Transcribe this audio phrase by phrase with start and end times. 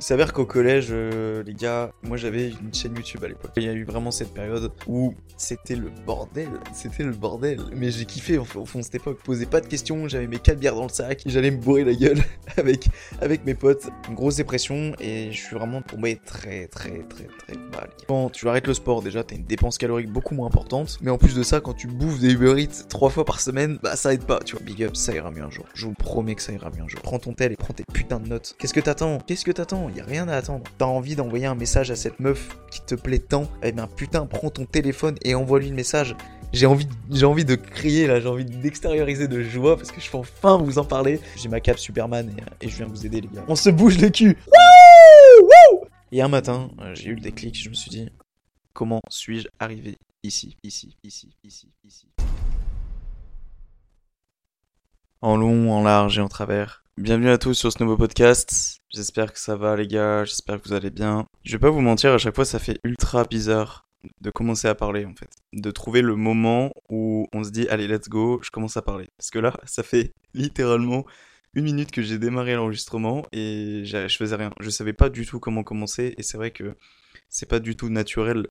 [0.00, 3.50] Il s'avère qu'au collège, euh, les gars, moi j'avais une chaîne YouTube à l'époque.
[3.56, 7.58] Il y a eu vraiment cette période où c'était le bordel, c'était le bordel.
[7.74, 9.18] Mais j'ai kiffé au fond de cette époque.
[9.24, 11.94] Posais pas de questions, j'avais mes 4 bières dans le sac, j'allais me bourrer la
[11.94, 12.22] gueule
[12.56, 12.86] avec,
[13.20, 13.88] avec mes potes.
[14.08, 17.90] Une grosse dépression et je suis vraiment tombé très très très très mal.
[18.06, 20.98] Quand tu arrêtes le sport, déjà t'as une dépense calorique beaucoup moins importante.
[21.02, 23.80] Mais en plus de ça, quand tu bouffes des Uber Eats 3 fois par semaine,
[23.82, 24.38] bah ça aide pas.
[24.44, 25.64] Tu vois, big up, ça ira mieux un jour.
[25.74, 27.00] Je vous promets que ça ira mieux un jour.
[27.00, 28.54] Prends ton tel et prends tes putains de notes.
[28.60, 29.18] Qu'est-ce que t'attends?
[29.26, 29.87] Qu'est-ce que t'attends?
[29.88, 30.64] Il y a rien à attendre.
[30.78, 34.26] T'as envie d'envoyer un message à cette meuf qui te plaît tant, eh bien putain,
[34.26, 36.14] prends ton téléphone et envoie-lui le message.
[36.52, 36.88] J'ai envie,
[37.24, 40.78] envie de crier là, j'ai envie d'extérioriser de joie parce que je peux enfin vous
[40.78, 41.20] en parler.
[41.36, 43.44] J'ai ma cape Superman et, et, je viens vous aider les gars.
[43.48, 44.36] On se bouge le cul.
[46.12, 48.08] et un matin, euh, j'ai eu le déclic, je me suis dit,
[48.72, 52.08] comment suis-je arrivé ici, ici, ici, ici, ici?
[55.20, 56.84] En long, en large et en travers.
[57.00, 58.80] Bienvenue à tous sur ce nouveau podcast.
[58.92, 61.28] J'espère que ça va les gars, j'espère que vous allez bien.
[61.44, 63.88] Je vais pas vous mentir, à chaque fois ça fait ultra bizarre
[64.20, 65.30] de commencer à parler en fait.
[65.52, 69.06] De trouver le moment où on se dit allez let's go, je commence à parler.
[69.16, 71.06] Parce que là, ça fait littéralement
[71.54, 74.50] une minute que j'ai démarré l'enregistrement et je faisais rien.
[74.58, 76.74] Je savais pas du tout comment commencer et c'est vrai que
[77.28, 78.48] c'est pas du tout naturel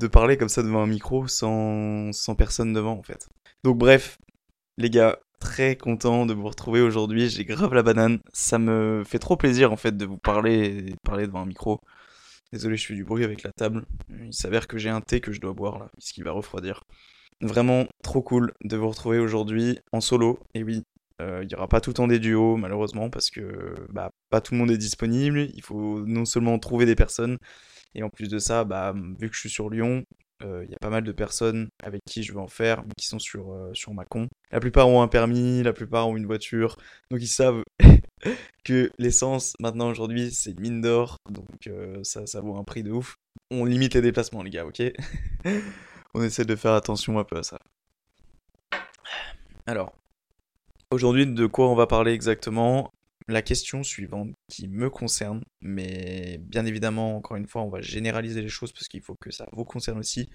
[0.00, 3.28] de parler comme ça devant un micro sans, sans personne devant en fait.
[3.62, 4.18] Donc bref,
[4.76, 7.28] les gars, très content de vous retrouver aujourd'hui.
[7.28, 8.20] J'ai grave la banane.
[8.32, 11.80] Ça me fait trop plaisir en fait de vous parler, parler devant un micro.
[12.52, 13.84] Désolé, je fais du bruit avec la table.
[14.08, 16.84] Il s'avère que j'ai un thé que je dois boire là, puisqu'il va refroidir.
[17.40, 20.40] Vraiment trop cool de vous retrouver aujourd'hui en solo.
[20.54, 20.84] Et oui,
[21.20, 24.40] euh, il n'y aura pas tout le temps des duos malheureusement parce que bah, pas
[24.40, 25.48] tout le monde est disponible.
[25.54, 27.38] Il faut non seulement trouver des personnes,
[27.94, 30.04] et en plus de ça, bah, vu que je suis sur Lyon,
[30.40, 32.92] il euh, y a pas mal de personnes avec qui je veux en faire, mais
[32.98, 34.28] qui sont sur, euh, sur Macon.
[34.50, 36.76] La plupart ont un permis, la plupart ont une voiture,
[37.10, 37.62] donc ils savent
[38.64, 42.82] que l'essence, maintenant aujourd'hui, c'est une mine d'or, donc euh, ça, ça vaut un prix
[42.82, 43.16] de ouf.
[43.50, 44.82] On limite les déplacements, les gars, ok?
[46.14, 47.58] On essaie de faire attention un peu à ça.
[49.66, 49.92] Alors,
[50.90, 52.90] aujourd'hui, de quoi on va parler exactement?
[53.30, 58.42] La question suivante qui me concerne, mais bien évidemment, encore une fois, on va généraliser
[58.42, 60.28] les choses parce qu'il faut que ça vous concerne aussi.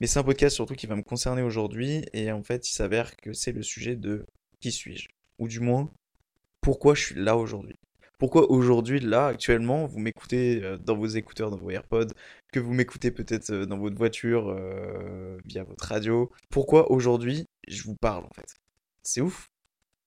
[0.00, 3.16] Mais c'est un podcast surtout qui va me concerner aujourd'hui, et en fait, il s'avère
[3.16, 4.26] que c'est le sujet de
[4.60, 5.08] qui suis-je?
[5.38, 5.90] Ou du moins,
[6.60, 7.76] pourquoi je suis là aujourd'hui?
[8.18, 12.08] Pourquoi aujourd'hui, là, actuellement, vous m'écoutez euh, dans vos écouteurs, dans vos AirPods,
[12.52, 16.30] que vous m'écoutez peut-être euh, dans votre voiture, euh, via votre radio?
[16.50, 18.54] Pourquoi aujourd'hui, je vous parle en fait?
[19.02, 19.48] C'est ouf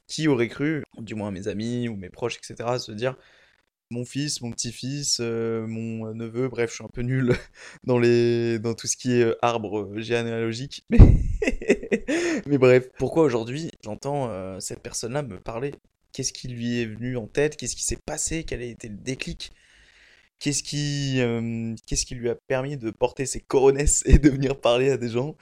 [0.09, 3.15] qui aurait cru, du moins mes amis ou mes proches, etc., se dire
[3.91, 7.35] mon fils, mon petit-fils, euh, mon neveu, bref, je suis un peu nul
[7.83, 10.85] dans, les, tout ce qui est euh, arbre euh, généalogique.
[10.89, 12.05] Mais,
[12.45, 15.73] mais bref, pourquoi aujourd'hui j'entends cette personne-là me parler?
[16.11, 17.55] Qu'est-ce qui lui est venu en tête?
[17.55, 18.43] Qu'est-ce qui s'est passé?
[18.43, 19.51] Quel a été le déclic?
[20.39, 21.19] Qu'est-ce qui,
[21.85, 25.09] qu'est-ce qui lui a permis de porter ses coronesses et de venir parler à des
[25.09, 25.35] gens?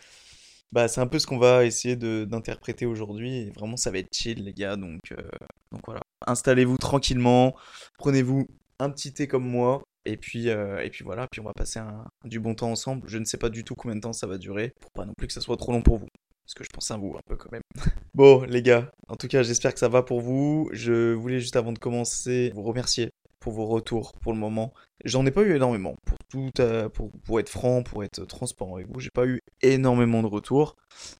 [0.71, 3.51] Bah, c'est un peu ce qu'on va essayer d'interpréter aujourd'hui.
[3.51, 4.75] Vraiment, ça va être chill, les gars.
[4.75, 5.29] Donc, euh,
[5.71, 6.01] donc voilà.
[6.25, 7.55] Installez-vous tranquillement.
[7.97, 8.47] Prenez-vous
[8.79, 9.83] un petit thé comme moi.
[10.05, 11.27] Et puis, euh, et puis voilà.
[11.31, 11.79] Puis on va passer
[12.25, 13.07] du bon temps ensemble.
[13.07, 14.73] Je ne sais pas du tout combien de temps ça va durer.
[14.81, 16.07] Pour pas non plus que ça soit trop long pour vous.
[16.45, 17.63] Parce que je pense à vous un peu quand même.
[18.13, 18.91] bon, les gars.
[19.09, 20.69] En tout cas, j'espère que ça va pour vous.
[20.71, 23.09] Je voulais juste avant de commencer vous remercier
[23.47, 24.73] pour vos retours pour le moment.
[25.05, 25.95] J'en ai pas eu énormément.
[26.03, 30.21] Pour, tout, euh, pour, être franc, pour être transparent avec vous, j'ai pas eu énormément
[30.21, 30.75] de retours.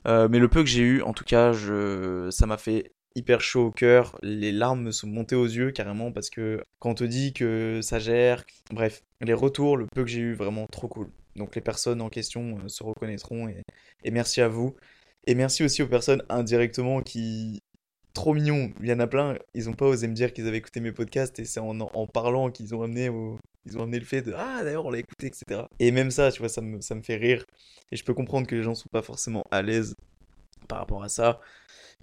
[0.07, 3.39] Euh, mais le peu que j'ai eu, en tout cas, je, ça m'a fait hyper
[3.39, 4.19] chaud au cœur.
[4.23, 7.79] Les larmes me sont montées aux yeux carrément parce que quand on te dit que
[7.81, 11.09] ça gère, bref, les retours, le peu que j'ai eu, vraiment trop cool.
[11.37, 13.47] Donc les personnes en question euh, se reconnaîtront
[14.03, 14.75] et merci à vous.
[15.28, 17.61] Et merci aussi aux personnes indirectement qui,
[18.17, 18.73] trop mignon.
[18.81, 20.91] Il y en a plein, ils ont pas osé me dire qu'ils avaient écouté mes
[20.91, 23.11] podcasts et c'est en, en parlant qu'ils ont amené
[23.66, 25.64] ils ont amené le fait de ah d'ailleurs on l'a écouté etc.
[25.79, 27.46] Et même ça, tu vois, ça me, ça me fait rire
[27.91, 29.96] et je peux comprendre que les gens sont pas forcément à l'aise
[30.67, 31.40] par rapport à ça.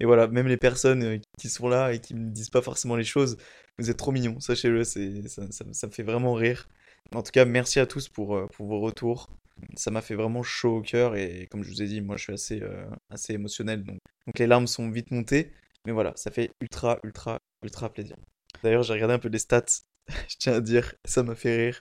[0.01, 2.97] Et voilà, même les personnes euh, qui sont là et qui me disent pas forcément
[2.97, 3.37] les choses,
[3.79, 6.69] vous êtes trop mignons, sachez-le, c'est, ça, ça, me fait vraiment rire.
[7.15, 9.29] En tout cas, merci à tous pour, euh, pour vos retours.
[9.77, 12.25] Ça m'a fait vraiment chaud au cœur et comme je vous ai dit, moi je
[12.25, 15.53] suis assez, euh, assez émotionnel, donc, donc les larmes sont vite montées.
[15.87, 18.17] Mais voilà, ça fait ultra, ultra, ultra plaisir.
[18.63, 19.65] D'ailleurs, j'ai regardé un peu les stats,
[20.29, 21.81] je tiens à dire, ça m'a fait rire.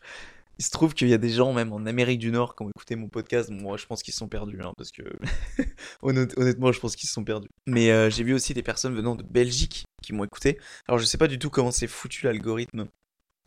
[0.60, 2.70] Il se trouve qu'il y a des gens, même en Amérique du Nord, qui ont
[2.70, 3.50] écouté mon podcast.
[3.50, 5.02] Moi, je pense qu'ils sont perdus, hein, parce que
[6.04, 7.50] honnêtement, je pense qu'ils sont perdus.
[7.66, 10.60] Mais euh, j'ai vu aussi des personnes venant de Belgique qui m'ont écouté.
[10.88, 12.88] Alors, je sais pas du tout comment c'est foutu l'algorithme.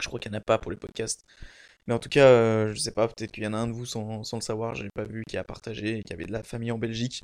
[0.02, 1.24] Je crois qu'il n'y en a pas pour les podcasts.
[1.86, 3.72] Mais en tout cas, euh, je sais pas, peut-être qu'il y en a un de
[3.72, 6.72] vous sans, le savoir, j'ai pas vu, qui a partagé, qui avait de la famille
[6.72, 7.22] en Belgique.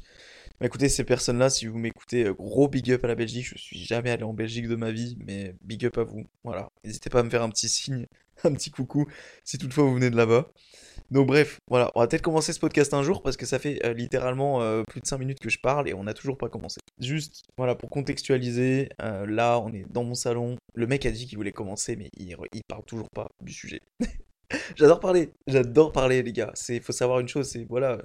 [0.60, 3.58] Bah écoutez, ces personnes-là, si vous m'écoutez, euh, gros big up à la Belgique, je
[3.58, 6.24] suis jamais allé en Belgique de ma vie, mais big up à vous.
[6.44, 8.06] Voilà, n'hésitez pas à me faire un petit signe,
[8.44, 9.06] un petit coucou,
[9.44, 10.48] si toutefois vous venez de là-bas.
[11.10, 13.84] Donc bref, voilà, on va peut-être commencer ce podcast un jour parce que ça fait
[13.84, 16.48] euh, littéralement euh, plus de 5 minutes que je parle et on n'a toujours pas
[16.48, 16.78] commencé.
[17.00, 21.36] Juste, voilà, pour contextualiser, là on est dans mon salon, le mec a dit qu'il
[21.36, 23.80] voulait commencer mais il, il parle toujours pas du sujet.
[24.76, 26.52] J'adore parler, j'adore parler, les gars.
[26.54, 27.98] C'est, faut savoir une chose, c'est voilà,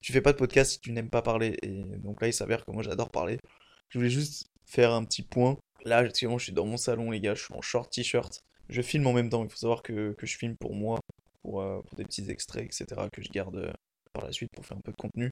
[0.00, 1.56] tu fais pas de podcast si tu n'aimes pas parler.
[1.62, 3.38] Et donc là, il s'avère que moi, j'adore parler.
[3.88, 5.56] Je voulais juste faire un petit point.
[5.84, 7.34] Là, actuellement, je suis dans mon salon, les gars.
[7.34, 8.42] Je suis en short t-shirt.
[8.68, 9.44] Je filme en même temps.
[9.44, 11.00] Il faut savoir que, je filme pour moi,
[11.42, 13.08] pour, euh, des petits extraits, etc.
[13.12, 13.72] que je garde euh,
[14.12, 15.30] par la suite pour faire un peu de contenu.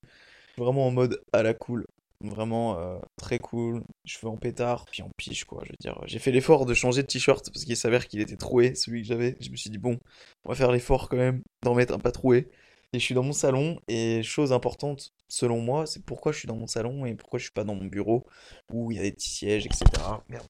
[0.56, 1.84] Vraiment en mode à la cool.
[2.22, 5.98] Vraiment euh, très cool, cheveux en pétard, puis en piche quoi, je veux dire.
[6.04, 9.08] J'ai fait l'effort de changer de t-shirt parce qu'il s'avère qu'il était troué, celui que
[9.08, 9.36] j'avais.
[9.40, 9.98] Je me suis dit bon,
[10.44, 12.48] on va faire l'effort quand même d'en mettre un pas troué.
[12.92, 16.48] Et je suis dans mon salon, et chose importante selon moi, c'est pourquoi je suis
[16.48, 18.26] dans mon salon et pourquoi je suis pas dans mon bureau
[18.70, 19.84] où il y a des petits sièges, etc.
[20.28, 20.48] Merde.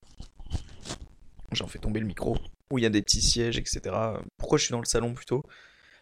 [1.52, 2.36] J'en fais tomber le micro.
[2.72, 3.80] Où il y a des petits sièges, etc.
[4.38, 5.44] Pourquoi je suis dans le salon plutôt?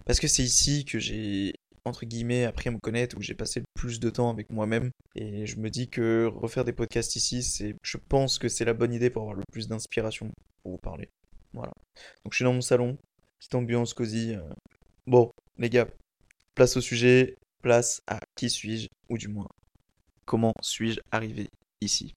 [0.05, 1.55] Parce que c'est ici que j'ai
[1.88, 4.90] entre guillemets, appris à me connaître, où j'ai passé le plus de temps avec moi-même.
[5.14, 8.75] Et je me dis que refaire des podcasts ici, c'est, je pense que c'est la
[8.75, 10.31] bonne idée pour avoir le plus d'inspiration
[10.62, 11.08] pour vous parler.
[11.52, 11.73] Voilà.
[12.25, 12.99] Donc je suis dans mon salon,
[13.38, 14.35] petite ambiance cosy.
[14.35, 14.43] Euh.
[15.06, 15.88] Bon, les gars,
[16.55, 19.49] place au sujet, place à qui suis-je, ou du moins,
[20.25, 21.49] comment suis-je arrivé
[21.81, 22.14] ici.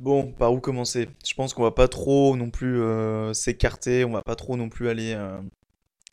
[0.00, 1.08] Bon, par où commencer?
[1.24, 4.68] Je pense qu'on va pas trop non plus euh, s'écarter, on va pas trop non
[4.68, 5.40] plus aller euh,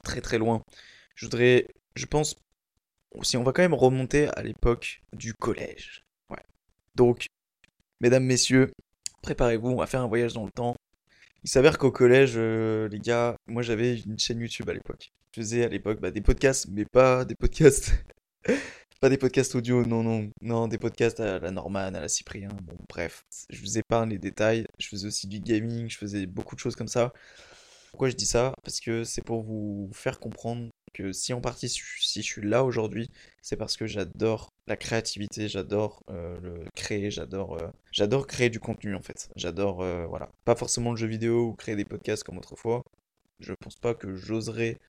[0.04, 0.62] très très loin.
[1.16, 2.36] Je voudrais, je pense,
[3.22, 6.04] si on va quand même remonter à l'époque du collège.
[6.30, 6.44] Ouais.
[6.96, 7.28] Donc,
[8.02, 8.72] mesdames, messieurs,
[9.22, 10.76] préparez-vous, on va faire un voyage dans le temps.
[11.44, 15.12] Il s'avère qu'au collège, euh, les gars, moi j'avais une chaîne YouTube à l'époque.
[15.32, 17.94] Je faisais à l'époque bah, des podcasts, mais pas des podcasts.
[19.02, 22.50] pas des podcasts audio, non, non, non, des podcasts à la Norman, à la Cyprien.
[22.64, 24.66] Bon, bref, je vous épargne les détails.
[24.80, 27.14] Je faisais aussi du gaming, je faisais beaucoup de choses comme ça.
[27.92, 28.54] Pourquoi je dis ça?
[28.64, 32.64] Parce que c'est pour vous faire comprendre que si en partie si je suis là
[32.64, 33.10] aujourd'hui,
[33.42, 38.60] c'est parce que j'adore la créativité, j'adore euh, le créer, j'adore euh, j'adore créer du
[38.60, 39.30] contenu en fait.
[39.36, 42.84] J'adore euh, voilà, pas forcément le jeu vidéo ou créer des podcasts comme autrefois.
[43.40, 44.80] Je pense pas que j'oserais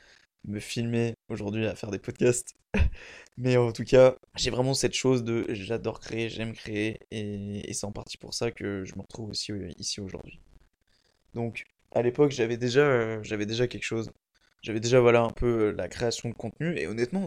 [0.44, 2.54] me filmer aujourd'hui à faire des podcasts.
[3.38, 7.72] Mais en tout cas, j'ai vraiment cette chose de j'adore créer, j'aime créer et, et
[7.74, 10.40] c'est en partie pour ça que je me retrouve aussi ici aujourd'hui.
[11.34, 14.10] Donc à l'époque, j'avais déjà j'avais déjà quelque chose
[14.62, 17.24] j'avais déjà voilà un peu euh, la création de contenu et honnêtement,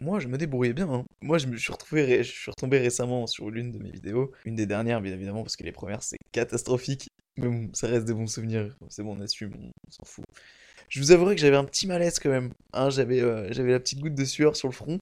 [0.00, 0.88] moi je me débrouillais bien.
[0.88, 1.04] Hein.
[1.20, 4.54] Moi je me suis retrouvé, je suis retombé récemment sur l'une de mes vidéos, une
[4.54, 7.08] des dernières bien évidemment parce que les premières c'est catastrophique,
[7.38, 8.76] mais bon, ça reste des bons souvenirs.
[8.88, 10.24] C'est bon, on assume, on, s'en fout.
[10.88, 12.50] Je vous avouerai que j'avais un petit malaise quand même.
[12.72, 14.98] Hein, j'avais euh, j'avais la petite goutte de sueur sur le front.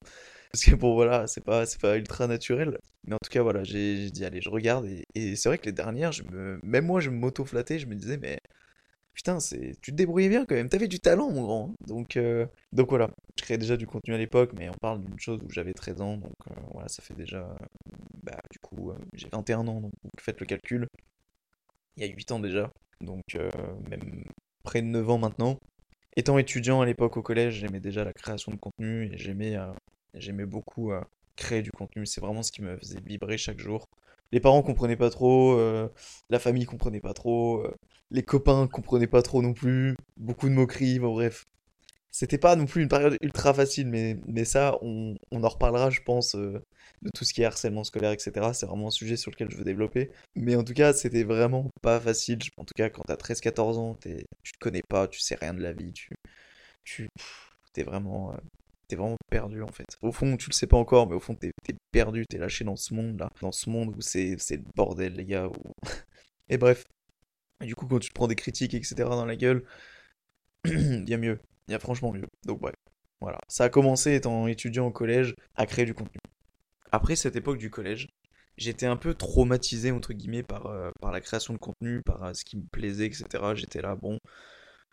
[0.53, 2.79] Parce que bon voilà, c'est pas, c'est pas ultra naturel.
[3.06, 5.73] Mais en tout cas voilà, j'ai dit allez je regarde et, c'est vrai que les
[5.73, 6.12] dernières,
[6.62, 8.39] même moi je m'auto-flattais, je me disais mais
[9.19, 11.75] putain, c'est, tu te débrouillais bien quand même, t'avais du talent, mon grand.
[11.88, 15.19] Donc, euh, donc voilà, je créais déjà du contenu à l'époque, mais on parle d'une
[15.19, 17.53] chose où j'avais 13 ans, donc euh, voilà, ça fait déjà,
[18.23, 20.87] bah, du coup, euh, j'ai 21 ans, donc faites le calcul.
[21.97, 23.25] Il y a 8 ans déjà, donc
[23.90, 24.23] même
[24.62, 25.59] près de 9 ans maintenant.
[26.14, 29.57] Étant étudiant à l'époque au collège, j'aimais déjà la création de contenu et j'aimais,
[30.14, 30.92] j'aimais beaucoup
[31.35, 32.07] créer du contenu.
[32.07, 33.88] C'est vraiment ce qui me faisait vibrer chaque jour
[34.32, 35.88] les parents comprenaient pas trop, euh,
[36.30, 37.75] la famille comprenait pas trop, euh,
[38.11, 41.44] les copains comprenaient pas trop non plus, beaucoup de moqueries, bon bref.
[42.11, 46.00] C'était pas non plus une période ultra facile, mais, mais ça, on, en reparlera, je
[46.02, 46.58] pense, euh,
[47.02, 48.52] de tout ce qui est harcèlement scolaire, etc.
[48.54, 50.11] C'est vraiment un sujet sur lequel je veux développer.
[50.35, 52.38] Mais en tout cas, c'était vraiment pas facile.
[52.56, 55.62] En tout cas, quand t'as 13-14 ans, tu te connais pas, tu sais rien de
[55.62, 56.14] la vie, tu,
[56.85, 57.08] tu
[57.73, 58.35] t'es vraiment
[58.88, 59.87] t'es vraiment perdu en fait.
[60.02, 62.64] Au fond, tu le sais pas encore, mais au fond, t'es es perdu, t'es lâché
[62.64, 65.49] dans ce monde là, dans ce monde où c'est le bordel, les gars.
[66.49, 66.85] Et bref.
[67.61, 68.95] Du coup, quand tu te prends des critiques, etc.
[68.99, 69.64] dans la gueule,
[70.64, 71.40] il y a mieux.
[71.68, 72.26] Il y a franchement mieux.
[72.47, 72.75] Donc, bref.
[73.21, 73.38] Voilà.
[73.49, 76.18] Ça a commencé étant étudiant au collège à créer du contenu.
[76.92, 78.09] Après cette époque du collège,
[78.57, 82.45] j'étais un peu traumatisé, entre guillemets, par, euh, la création de contenu, par euh, ce
[82.45, 83.26] qui me plaisait, etc.
[83.54, 84.18] J'étais là, bon,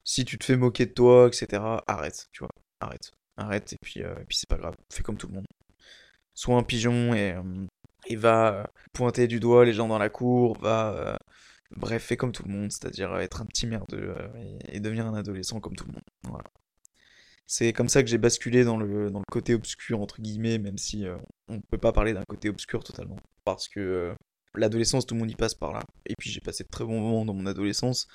[0.03, 4.03] si tu te fais moquer de toi, etc., arrête, tu vois, arrête arrête et puis,
[4.03, 5.45] euh, puis c'est pas grave, fais comme tout le monde.
[6.33, 7.67] Sois un pigeon et, euh,
[8.07, 8.63] et va euh,
[8.93, 11.17] pointer du doigt les gens dans la cour, va...
[11.71, 14.15] bref, fais comme tout le monde, c'est-à-dire être un petit merdeux
[14.69, 16.03] et, devenir un adolescent comme tout le monde.
[16.23, 16.45] Voilà.
[17.47, 20.77] C'est comme ça que j'ai basculé dans le, dans le côté obscur, entre guillemets, même
[20.77, 21.05] si
[21.47, 23.17] on ne peut pas parler d'un côté obscur totalement.
[23.43, 24.15] Parce que
[24.57, 25.83] l'adolescence, tout le monde y passe par là.
[26.05, 28.07] Et puis j'ai passé de très bons moments dans mon adolescence.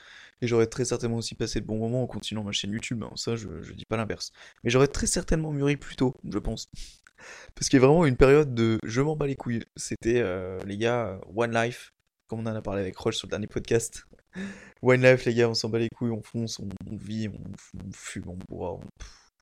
[0.42, 3.02] Et j'aurais très certainement aussi passé de bons moments en continuant ma chaîne YouTube.
[3.02, 3.12] Hein.
[3.16, 4.32] Ça, je, je dis pas l'inverse.
[4.64, 6.70] Mais j'aurais très certainement mûri plus tôt, je pense.
[7.54, 9.64] Parce qu'il y a vraiment une période de je m'en bats les couilles.
[9.76, 11.92] C'était, euh, les gars, One Life,
[12.26, 14.06] comme on en a parlé avec Roche sur le dernier podcast.
[14.82, 18.28] One Life, les gars, on s'en bat les couilles, on fonce, on, vit, on, fume,
[18.28, 18.80] on boit.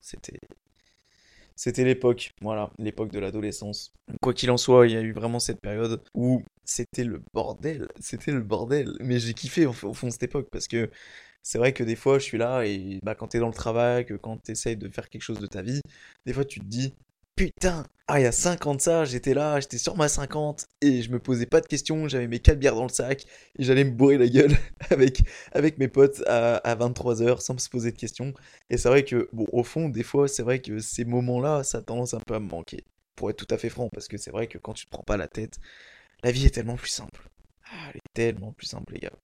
[0.00, 0.38] C'était.
[1.58, 3.92] C'était l'époque, voilà, l'époque de l'adolescence.
[4.22, 7.88] Quoi qu'il en soit, il y a eu vraiment cette période où c'était le bordel,
[7.98, 8.92] c'était le bordel.
[9.00, 10.88] Mais j'ai kiffé au fond cette époque parce que
[11.42, 14.06] c'est vrai que des fois je suis là et bah, quand t'es dans le travail,
[14.06, 15.80] que quand t'essayes de faire quelque chose de ta vie,
[16.26, 16.94] des fois tu te dis
[17.38, 21.10] putain, ah, il y a 50 ça, j'étais là, j'étais sur ma 50 et je
[21.12, 23.24] me posais pas de questions, j'avais mes 4 bières dans le sac
[23.58, 24.56] et j'allais me bourrer la gueule
[24.90, 28.34] avec, mes potes à, à 23h sans me se poser de questions.
[28.70, 31.78] Et c'est vrai que, bon, au fond, des fois, c'est vrai que ces moments-là, ça
[31.78, 32.84] a tendance un peu à me manquer.
[33.14, 35.04] Pour être tout à fait franc, parce que c'est vrai que quand tu te prends
[35.04, 35.58] pas la tête,
[36.24, 37.28] la vie est tellement plus simple.
[37.70, 39.16] Ah, elle est tellement plus simple, les gars.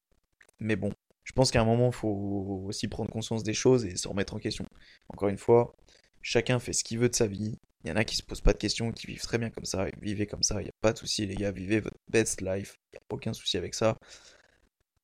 [0.61, 0.93] Mais bon,
[1.25, 4.35] je pense qu'à un moment, il faut aussi prendre conscience des choses et se remettre
[4.35, 4.67] en question.
[5.09, 5.75] Encore une fois,
[6.23, 7.59] chacun fait ce qu'il veut de sa vie.
[7.85, 9.67] Il y en a qui se posent pas de questions, qui vivent très bien comme
[9.67, 12.41] ça, vivez comme ça, il n'y a pas de souci les gars, vivez votre best
[12.41, 13.97] life, il n'y a aucun souci avec ça.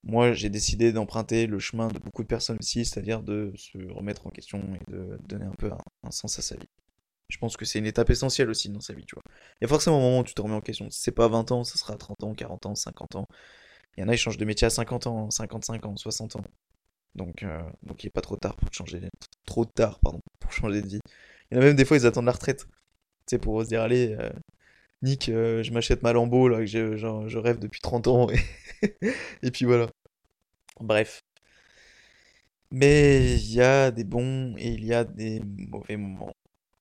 [0.02, 4.26] Moi j'ai décidé d'emprunter le chemin de beaucoup de personnes aussi, c'est-à-dire de se remettre
[4.26, 6.68] en question et de donner un peu un, sens à sa vie.
[7.28, 9.22] Je pense que c'est une étape essentielle aussi dans sa vie, tu vois.
[9.60, 10.90] Il y a forcément un moment où tu te remets en question.
[10.90, 13.26] Si c'est pas 20 ans, ça sera 30 ans, 40 ans, 50 ans.
[13.96, 16.44] Il y en a, qui changent de métier à 50 ans, 55 ans, 60 ans.
[17.14, 19.00] Donc, euh, donc il n'est pas trop tard pour changer,
[19.44, 21.00] trop tard, pardon, pour changer de vie.
[21.52, 22.66] Il même des fois, ils attendent la retraite.
[23.26, 24.30] Tu sais, pour se dire, allez, euh,
[25.02, 28.28] Nick, euh, je m'achète ma Lambo, là, que je, je rêve depuis 30 ans.
[28.30, 28.38] Et,
[29.42, 29.88] et puis voilà.
[30.80, 31.22] Bref.
[32.70, 36.34] Mais il y a des bons et il y a des mauvais moments.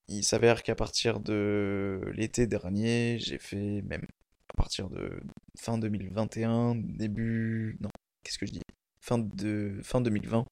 [0.07, 4.05] Il s'avère qu'à partir de l'été dernier, j'ai fait, même
[4.49, 5.19] à partir de
[5.57, 7.77] fin 2021, début...
[7.81, 7.89] Non,
[8.23, 8.61] qu'est-ce que je dis?
[9.01, 9.79] Fin, de...
[9.83, 10.45] fin 2020,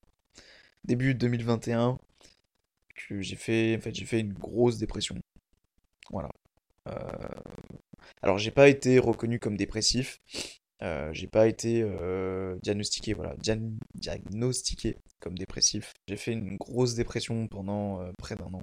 [0.86, 2.00] début 2021,
[2.98, 5.16] que j'ai fait, en fait, j'ai fait une grosse dépression.
[6.10, 6.30] Voilà.
[6.88, 6.94] Euh,
[8.22, 10.20] alors, j'ai pas été reconnu comme dépressif.
[10.84, 13.36] Euh, j'ai pas été euh, diagnostiqué, voilà,
[13.96, 15.94] diagnostiqué comme dépressif.
[16.08, 18.62] J'ai fait une grosse dépression pendant près d'un an.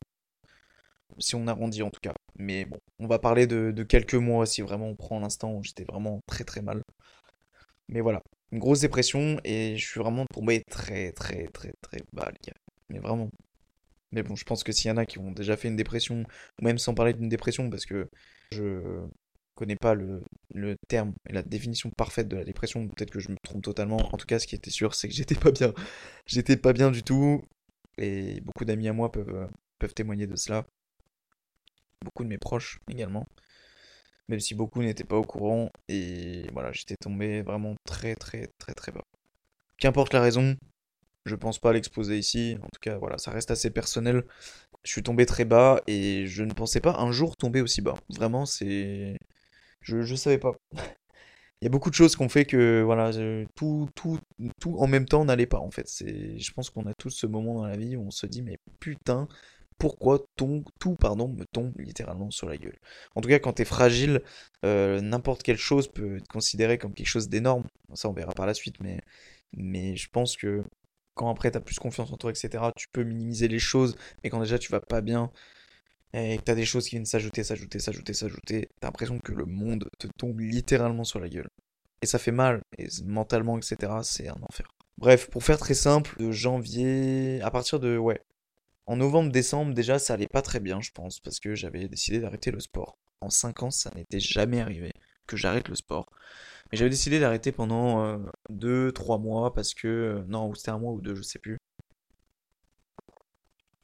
[1.19, 2.15] Si on arrondit en tout cas.
[2.39, 5.85] Mais bon, on va parler de, quelques mois si vraiment on prend l'instant où j'étais
[5.85, 6.83] vraiment très très mal.
[7.89, 8.21] Mais voilà,
[8.53, 12.33] une grosse dépression et je suis vraiment tombé très très très très bas.
[12.89, 13.31] Mais vraiment,
[14.15, 16.25] mais bon, je pense que s'il y en a qui ont déjà fait une dépression,
[16.61, 18.09] ou même sans parler d'une dépression, parce que
[18.53, 19.07] je
[19.55, 20.23] connais pas le,
[20.89, 23.99] terme et la définition parfaite de la dépression, peut-être que je me trompe totalement.
[24.13, 25.73] En tout cas, ce qui était sûr, c'est que j'étais pas bien.
[26.27, 27.43] J'étais pas bien du tout.
[27.99, 30.67] Et beaucoup d'amis à moi peuvent, peuvent témoigner de cela.
[32.05, 33.27] Beaucoup de mes proches également.
[34.29, 35.71] Même si beaucoup n'étaient pas au courant.
[35.89, 39.05] Et voilà, j'étais tombé vraiment très très très très bas.
[39.79, 40.57] Qu'importe la raison,
[41.25, 42.57] je pense pas l'exposer ici.
[42.63, 44.25] En tout cas, voilà, ça reste assez personnel.
[44.85, 47.95] Je suis tombé très bas et je ne pensais pas un jour tomber aussi bas.
[48.11, 49.17] Vraiment, c'est.
[49.81, 50.53] Je, je savais pas.
[51.63, 53.11] Il y a beaucoup de choses qu'on fait que voilà,
[53.55, 54.19] tout, tout,
[54.61, 55.89] tout en même temps n'allait pas en fait.
[55.89, 58.43] C'est, je pense qu'on a tous ce moment dans la vie où on se dit
[58.43, 59.29] mais putain,
[59.79, 62.79] pourquoi ton, tout pardon me tombe littéralement sur la gueule.
[63.15, 64.23] En tout cas, quand t'es fragile,
[64.65, 67.65] euh, n'importe quelle chose peut être considérée comme quelque chose d'énorme.
[67.95, 69.01] Ça, on verra par la suite, mais,
[69.57, 70.65] mais je pense que
[71.15, 74.31] quand après tu as plus confiance en toi, etc., tu peux minimiser les choses, mais
[74.31, 75.31] quand déjà tu vas pas bien,
[76.13, 79.33] et que tu as des choses qui viennent s'ajouter, s'ajouter, s'ajouter, s'ajouter, t'as l'impression que
[79.33, 81.49] le monde te tombe littéralement sur la gueule.
[82.03, 84.67] Et ça fait mal, et mentalement, etc., c'est un enfer.
[84.99, 88.21] Bref, pour faire très simple, de janvier, à partir de, ouais,
[88.87, 92.51] en novembre-décembre, déjà, ça allait pas très bien, je pense, parce que j'avais décidé d'arrêter
[92.51, 92.99] le sport.
[93.21, 94.93] En 5 ans, ça n'était jamais arrivé
[95.27, 96.07] que j'arrête le sport.
[96.75, 98.19] Mais j'avais décidé d'arrêter pendant
[98.51, 99.87] 2-3 euh, mois parce que.
[99.87, 101.57] Euh, non, c'était un mois ou deux, je sais plus.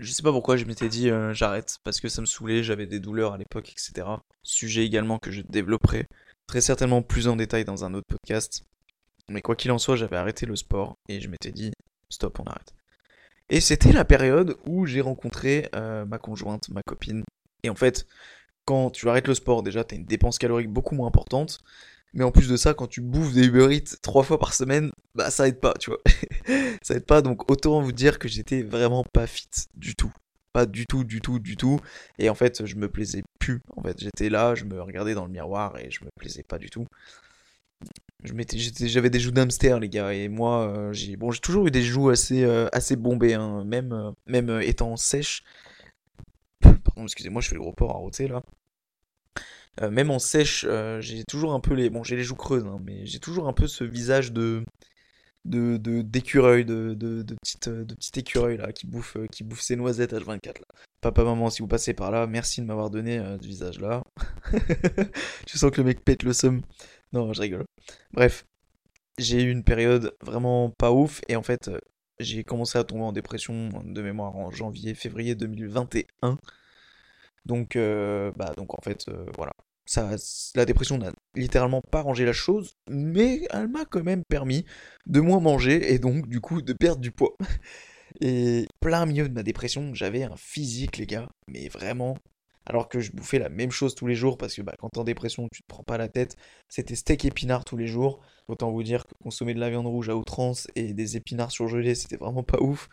[0.00, 2.88] Je sais pas pourquoi je m'étais dit euh, j'arrête parce que ça me saoulait, j'avais
[2.88, 4.08] des douleurs à l'époque, etc.
[4.42, 6.08] Sujet également que je développerai
[6.48, 8.64] très certainement plus en détail dans un autre podcast.
[9.28, 11.70] Mais quoi qu'il en soit, j'avais arrêté le sport et je m'étais dit
[12.08, 12.74] stop, on arrête.
[13.50, 17.22] Et c'était la période où j'ai rencontré ma conjointe, ma copine.
[17.62, 18.08] Et en fait,
[18.64, 21.60] quand tu arrêtes le sport, déjà, tu as une dépense calorique beaucoup moins importante.
[22.12, 24.90] Mais en plus de ça, quand tu bouffes des Uber Eats trois fois par semaine,
[25.14, 26.00] bah ça aide pas, tu vois.
[26.82, 30.12] ça aide pas, donc autant vous dire que j'étais vraiment pas fit du tout.
[30.52, 31.78] Pas du tout, du tout, du tout.
[32.18, 33.60] Et en fait, je me plaisais plus.
[33.76, 36.58] En fait, j'étais là, je me regardais dans le miroir et je me plaisais pas
[36.58, 36.86] du tout.
[38.24, 40.12] J'avais des joues d'hamster, les gars.
[40.12, 43.64] Et moi, euh, j'ai toujours eu des joues assez, euh, assez bombées, hein.
[43.64, 45.44] même, euh, même étant sèche
[47.04, 48.42] excusez-moi, je fais le gros porc à rôter là.
[49.82, 51.90] Euh, même en sèche, euh, j'ai toujours un peu les.
[51.90, 54.64] Bon, j'ai les joues creuses, hein, mais j'ai toujours un peu ce visage de.
[55.44, 60.12] d'écureuil, de, de, de, petite, de petit écureuil là, qui bouffe, qui bouffe ses noisettes
[60.12, 60.84] H24 là.
[61.00, 64.02] Papa, maman, si vous passez par là, merci de m'avoir donné ce visage là.
[64.52, 66.60] je sens que le mec pète le somme.
[67.12, 67.64] Non, je rigole.
[68.12, 68.44] Bref,
[69.18, 71.70] j'ai eu une période vraiment pas ouf, et en fait,
[72.20, 76.38] j'ai commencé à tomber en dépression de mémoire en janvier, février 2021.
[77.46, 79.52] Donc, euh, bah, donc en fait, euh, voilà.
[79.90, 80.10] Ça,
[80.54, 84.64] la dépression n'a littéralement pas rangé la chose, mais elle m'a quand même permis
[85.06, 87.36] de moins manger et donc du coup de perdre du poids.
[88.20, 92.16] Et plein milieu de ma dépression, j'avais un physique, les gars, mais vraiment.
[92.66, 94.98] Alors que je bouffais la même chose tous les jours parce que bah, quand t'es
[94.98, 96.36] en dépression, tu te prends pas la tête.
[96.68, 98.20] C'était steak épinards tous les jours.
[98.46, 101.96] Autant vous dire que consommer de la viande rouge à outrance et des épinards surgelés,
[101.96, 102.88] c'était vraiment pas ouf.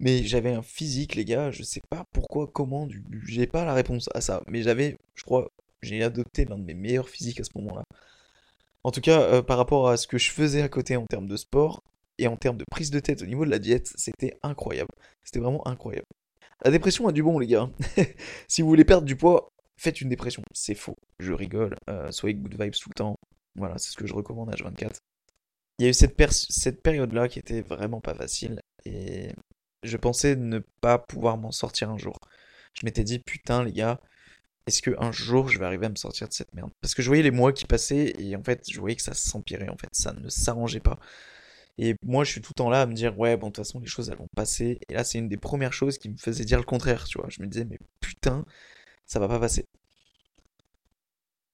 [0.00, 2.88] Mais j'avais un physique, les gars, je sais pas pourquoi, comment,
[3.24, 4.42] j'ai pas la réponse à ça.
[4.48, 5.48] Mais j'avais, je crois,
[5.82, 7.84] j'ai adopté l'un de mes meilleurs physiques à ce moment-là.
[8.84, 11.26] En tout cas, euh, par rapport à ce que je faisais à côté en termes
[11.26, 11.82] de sport
[12.18, 14.90] et en termes de prise de tête au niveau de la diète, c'était incroyable.
[15.24, 16.06] C'était vraiment incroyable.
[16.64, 17.70] La dépression a du bon, les gars.
[18.48, 20.42] si vous voulez perdre du poids, faites une dépression.
[20.52, 20.96] C'est faux.
[21.18, 21.76] Je rigole.
[21.88, 23.16] Euh, soyez good vibes tout le temps.
[23.56, 24.96] Voilà, c'est ce que je recommande à H24.
[25.78, 28.60] Il y a eu cette, cette période-là qui était vraiment pas facile.
[28.84, 29.32] Et
[29.82, 32.18] je pensais ne pas pouvoir m'en sortir un jour.
[32.74, 33.98] Je m'étais dit, putain, les gars,
[34.66, 36.70] est-ce que un jour je vais arriver à me sortir de cette merde?
[36.80, 39.14] Parce que je voyais les mois qui passaient et en fait, je voyais que ça
[39.14, 40.98] s'empirait, en fait, ça ne s'arrangeait pas.
[41.78, 43.64] Et moi, je suis tout le temps là à me dire, ouais, bon, de toute
[43.64, 44.80] façon, les choses, elles vont passer.
[44.88, 47.28] Et là, c'est une des premières choses qui me faisait dire le contraire, tu vois.
[47.30, 48.44] Je me disais, mais putain,
[49.06, 49.66] ça va pas passer.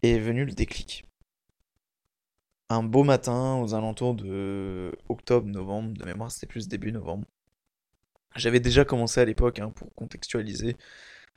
[0.03, 1.05] Et est venu le déclic.
[2.69, 7.27] Un beau matin, aux alentours de octobre-novembre, de mémoire, c'était plus début novembre.
[8.37, 10.77] J'avais déjà commencé à l'époque, hein, pour contextualiser,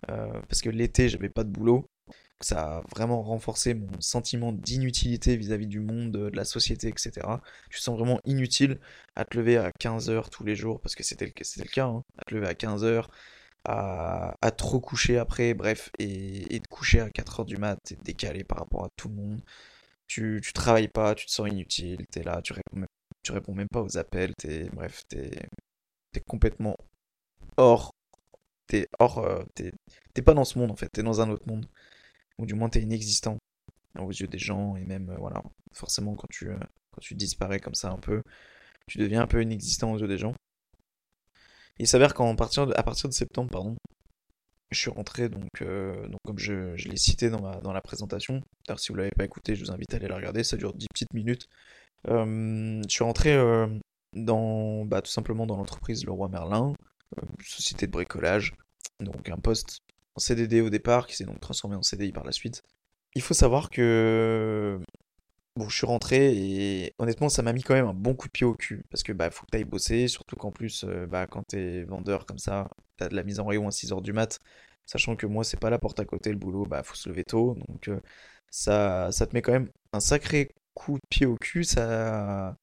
[0.10, 1.86] euh, parce que l'été, j'avais pas de boulot.
[2.42, 7.28] Ça a vraiment renforcé mon sentiment d'inutilité vis-à-vis du monde, de la société, etc.
[7.28, 8.80] Me sens vraiment inutile
[9.16, 12.04] à te lever à 15h tous les jours, parce que c'était le, le, cas, hein,
[12.18, 13.08] à te lever à 15h,
[13.66, 17.98] à, à trop coucher après, bref, et, et de coucher à 4h du mat, t'es
[18.04, 19.42] décalé par rapport à tout le monde.
[20.08, 22.88] Tu, tu travailles pas, tu te sens inutile, t'es là, tu réponds, même,
[23.24, 25.32] tu réponds même pas aux appels, t'es, bref, t'es,
[26.12, 26.78] t'es complètement
[27.58, 27.92] hors.
[28.70, 29.18] T'es hors.
[29.18, 31.66] Euh, t'es pas dans ce monde en fait, t'es dans un autre monde.
[32.38, 33.38] Ou du moins t'es inexistant
[34.00, 36.58] aux yeux des gens et même, euh, voilà, forcément quand tu, euh,
[36.92, 38.22] quand tu disparais comme ça un peu,
[38.88, 40.34] tu deviens un peu inexistant aux yeux des gens.
[41.80, 43.76] Il s'avère qu'à partir, de, à partir de septembre, pardon,
[44.72, 48.80] je suis rentré, donc, donc comme je, je l'ai cité dans, dans la présentation, d'ailleurs
[48.80, 50.88] si vous l'avez pas écouté, je vous invite à aller la regarder, ça dure 10
[50.94, 51.48] petites minutes.
[52.06, 53.36] je suis rentré
[54.14, 56.76] dans, bah, tout simplement dans l'entreprise Leroy Merlin, euh,
[57.44, 58.56] société de bricolage,
[59.00, 59.80] donc un poste
[60.16, 62.64] en CDD au départ qui s'est donc transformé en CDI par la suite.
[63.16, 64.80] Il faut savoir que
[65.56, 68.32] bon, je suis rentré et honnêtement, ça m'a mis quand même un bon coup de
[68.32, 71.28] pied au cul parce que bah faut que t'ailles bosser, surtout qu'en plus, euh, bah
[71.28, 74.40] quand t'es vendeur comme ça, t'as de la mise en rayon à 6h du mat,
[74.86, 77.24] sachant que moi c'est pas la porte à côté le boulot, bah faut se lever
[77.24, 78.00] tôt, donc euh,
[78.52, 82.58] ça, ça te met quand même un sacré coup de pied au cul, ça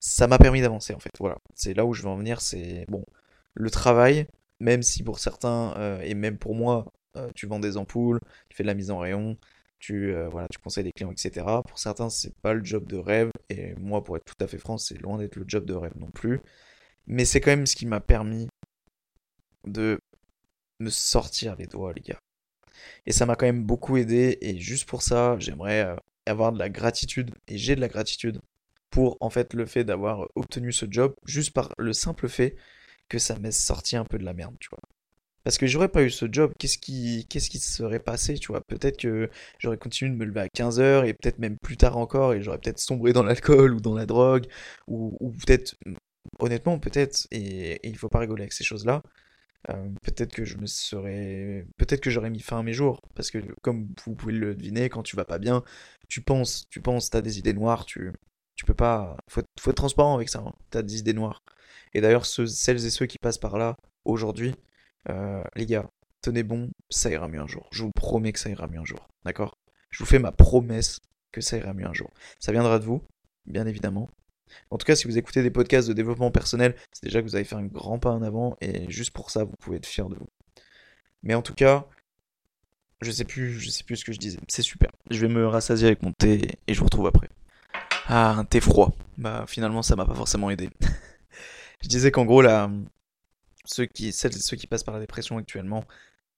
[0.00, 1.10] ça m'a permis d'avancer en fait.
[1.18, 2.40] Voilà, c'est là où je veux en venir.
[2.40, 3.04] C'est bon,
[3.54, 4.26] le travail,
[4.60, 8.56] même si pour certains euh, et même pour moi, euh, tu vends des ampoules, tu
[8.56, 9.38] fais de la mise en rayon,
[9.78, 11.46] tu euh, voilà, tu conseilles des clients, etc.
[11.66, 14.58] Pour certains, c'est pas le job de rêve et moi, pour être tout à fait
[14.58, 16.40] franc, c'est loin d'être le job de rêve non plus.
[17.06, 18.48] Mais c'est quand même ce qui m'a permis
[19.66, 19.98] de
[20.80, 22.18] me sortir les doigts, les gars.
[23.06, 26.68] Et ça m'a quand même beaucoup aidé et juste pour ça, j'aimerais avoir de la
[26.70, 28.40] gratitude et j'ai de la gratitude
[28.90, 32.56] pour en fait le fait d'avoir obtenu ce job juste par le simple fait
[33.08, 34.80] que ça m'ait sorti un peu de la merde, tu vois.
[35.44, 38.62] Parce que j'aurais pas eu ce job, qu'est-ce qui, qui se serait passé, tu vois
[38.62, 42.32] Peut-être que j'aurais continué de me lever à 15h et peut-être même plus tard encore
[42.32, 44.46] et j'aurais peut-être sombré dans l'alcool ou dans la drogue
[44.88, 45.76] ou, peut-être,
[46.38, 49.02] honnêtement, peut-être, et, il faut pas rigoler avec ces choses-là,
[49.70, 53.30] euh, peut-être que je me serais, peut-être que j'aurais mis fin à mes jours, parce
[53.30, 55.62] que comme vous pouvez le deviner, quand tu vas pas bien,
[56.08, 58.12] tu penses, tu penses, t'as des idées noires, tu,
[58.56, 59.16] tu peux pas.
[59.28, 60.40] Faut, faut être transparent avec ça.
[60.40, 60.52] Hein.
[60.70, 61.42] T'as des idées noires.
[61.92, 64.54] Et d'ailleurs, celles et ceux qui passent par là aujourd'hui,
[65.08, 65.88] euh, les gars,
[66.22, 67.68] tenez bon, ça ira mieux un jour.
[67.72, 69.08] Je vous promets que ça ira mieux un jour.
[69.24, 69.58] D'accord?
[69.90, 72.10] Je vous fais ma promesse que ça ira mieux un jour.
[72.40, 73.02] Ça viendra de vous,
[73.46, 74.08] bien évidemment.
[74.70, 77.34] En tout cas, si vous écoutez des podcasts de développement personnel, c'est déjà que vous
[77.34, 80.08] avez fait un grand pas en avant et juste pour ça, vous pouvez être fier
[80.08, 80.28] de vous.
[81.22, 81.86] Mais en tout cas,
[83.00, 84.38] je sais plus, je sais plus ce que je disais.
[84.48, 84.90] C'est super.
[85.10, 87.28] Je vais me rassasier avec mon thé et je vous retrouve après.
[88.06, 88.92] Ah, un thé froid.
[89.16, 90.70] Bah finalement ça m'a pas forcément aidé.
[91.82, 92.70] je disais qu'en gros là,
[93.66, 95.84] ceux qui, celles ceux qui passent par la dépression actuellement,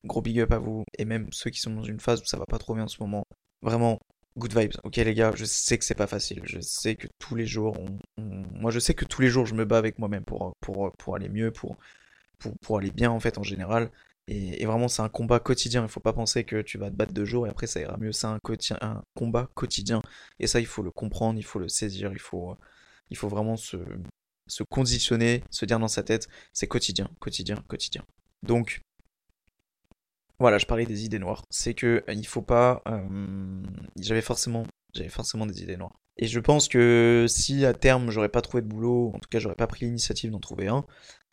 [0.05, 2.38] gros big up à vous, et même ceux qui sont dans une phase où ça
[2.38, 3.26] va pas trop bien en ce moment.
[3.62, 4.00] Vraiment,
[4.38, 4.74] good vibes.
[4.85, 6.42] Ok les gars, je sais que c'est pas facile.
[6.44, 7.76] Je sais que tous les jours,
[8.18, 11.16] moi je sais que tous les jours je me bats avec moi-même pour, pour, pour
[11.16, 11.76] aller mieux, pour,
[12.38, 13.90] pour, pour aller bien en fait en général.
[14.28, 15.82] Et, vraiment, c'est un combat quotidien.
[15.82, 17.96] Il faut pas penser que tu vas te battre deux jours et après ça ira
[17.96, 18.12] mieux.
[18.12, 20.02] C'est un, combat quotidien.
[20.40, 22.56] Et ça, il faut le comprendre, il faut le saisir, il faut,
[23.10, 23.76] il faut vraiment se,
[24.46, 28.04] se conditionner, se dire dans sa tête, c'est quotidien, quotidien, quotidien.
[28.42, 28.80] Donc,
[30.38, 31.42] voilà, je parlais des idées noires.
[31.50, 32.82] C'est que euh, il faut pas.
[32.88, 33.62] Euh,
[33.98, 35.98] j'avais forcément, j'avais forcément des idées noires.
[36.18, 39.38] Et je pense que si à terme j'aurais pas trouvé de boulot, en tout cas
[39.38, 40.84] j'aurais pas pris l'initiative d'en trouver un,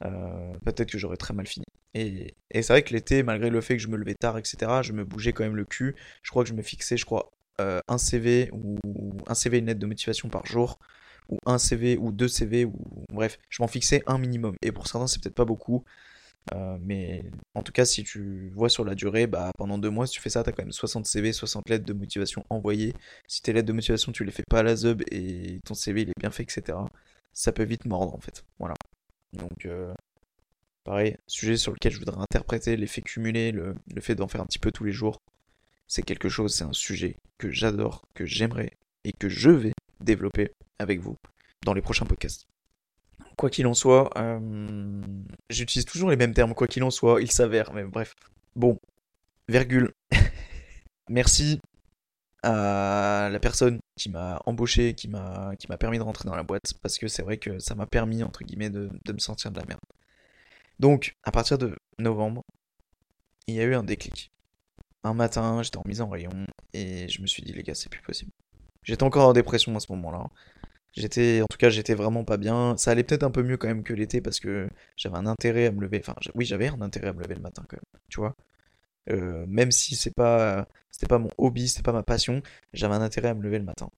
[0.06, 1.66] euh, peut-être que j'aurais très mal fini.
[1.94, 4.94] Et, c'est vrai que l'été, malgré le fait que je me levais tard, etc., je
[4.94, 5.96] me bougeais quand même le cul.
[6.24, 8.78] Je crois que je me fixais, je crois, un CV ou
[9.28, 10.80] un CV une lettre de motivation par jour,
[11.30, 12.74] ou un CV ou deux CV, ou
[13.12, 14.56] bref, je m'en fixais un minimum.
[14.62, 15.84] Et pour certains, c'est peut-être pas beaucoup.
[16.54, 17.24] Euh, mais
[17.56, 20.22] en tout cas, si tu vois sur la durée, bah, pendant deux mois, si tu
[20.22, 22.94] fais ça, tu as quand même 60 CV, 60 lettres de motivation envoyées.
[23.28, 26.02] Si tes lettres de motivation, tu les fais pas à la zub et ton CV
[26.04, 26.78] il est bien fait, etc.,
[27.34, 28.44] ça peut vite mordre en fait.
[28.60, 28.76] Voilà.
[29.34, 29.93] Donc, euh,
[30.84, 34.60] pareil, sujet sur lequel je voudrais interpréter l'effet cumulé, le, fait d'en faire un petit
[34.60, 35.22] peu tous les jours.
[35.88, 38.72] C'est quelque chose, c'est un sujet que j'adore, que j'aimerais
[39.04, 41.17] et que je vais développer avec vous
[41.65, 42.48] dans les prochains podcasts.
[43.38, 45.02] Quoi qu'il en soit, euh,
[45.50, 48.13] j'utilise toujours les mêmes termes, quoi qu'il en soit, il s'avère, mais bref.
[48.56, 48.80] Bon,
[49.50, 49.91] virgule.
[51.10, 51.60] Merci
[52.43, 56.43] à la personne qui m'a embauché, qui m'a qui m'a permis de rentrer dans la
[56.43, 59.51] boîte, parce que c'est vrai que ça m'a permis, entre guillemets, de, de me sentir
[59.51, 59.82] de la merde.
[60.79, 62.43] Donc, à partir de novembre,
[63.47, 64.32] il y a eu un déclic.
[65.03, 67.89] Un matin, j'étais en mise en rayon, et je me suis dit, les gars, c'est
[67.89, 68.32] plus possible.
[68.84, 70.29] J'étais encore en dépression à ce moment-là.
[70.93, 72.77] J'étais, en tout cas, j'étais vraiment pas bien.
[72.77, 75.67] Ça allait peut-être un peu mieux quand même que l'été parce que j'avais un intérêt
[75.67, 75.99] à me lever.
[75.99, 78.36] Enfin, oui, j'avais un intérêt à me lever le matin quand même, tu vois.
[79.10, 82.42] Euh, même si c'est pas, c'était pas mon hobby, c'était pas ma passion,
[82.74, 83.89] j'avais un intérêt à me lever le matin.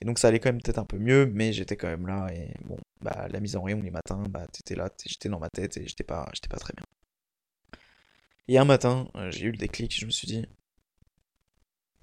[0.00, 2.28] Et donc ça allait quand même peut-être un peu mieux, mais j'étais quand même là
[2.32, 5.50] et bon, bah la mise en rayon les matins, bah t'étais là, j'étais dans ma
[5.50, 6.84] tête et j'étais pas, j'étais pas très bien.
[8.48, 10.44] Et un matin, euh, j'ai eu le déclic, je me suis dit,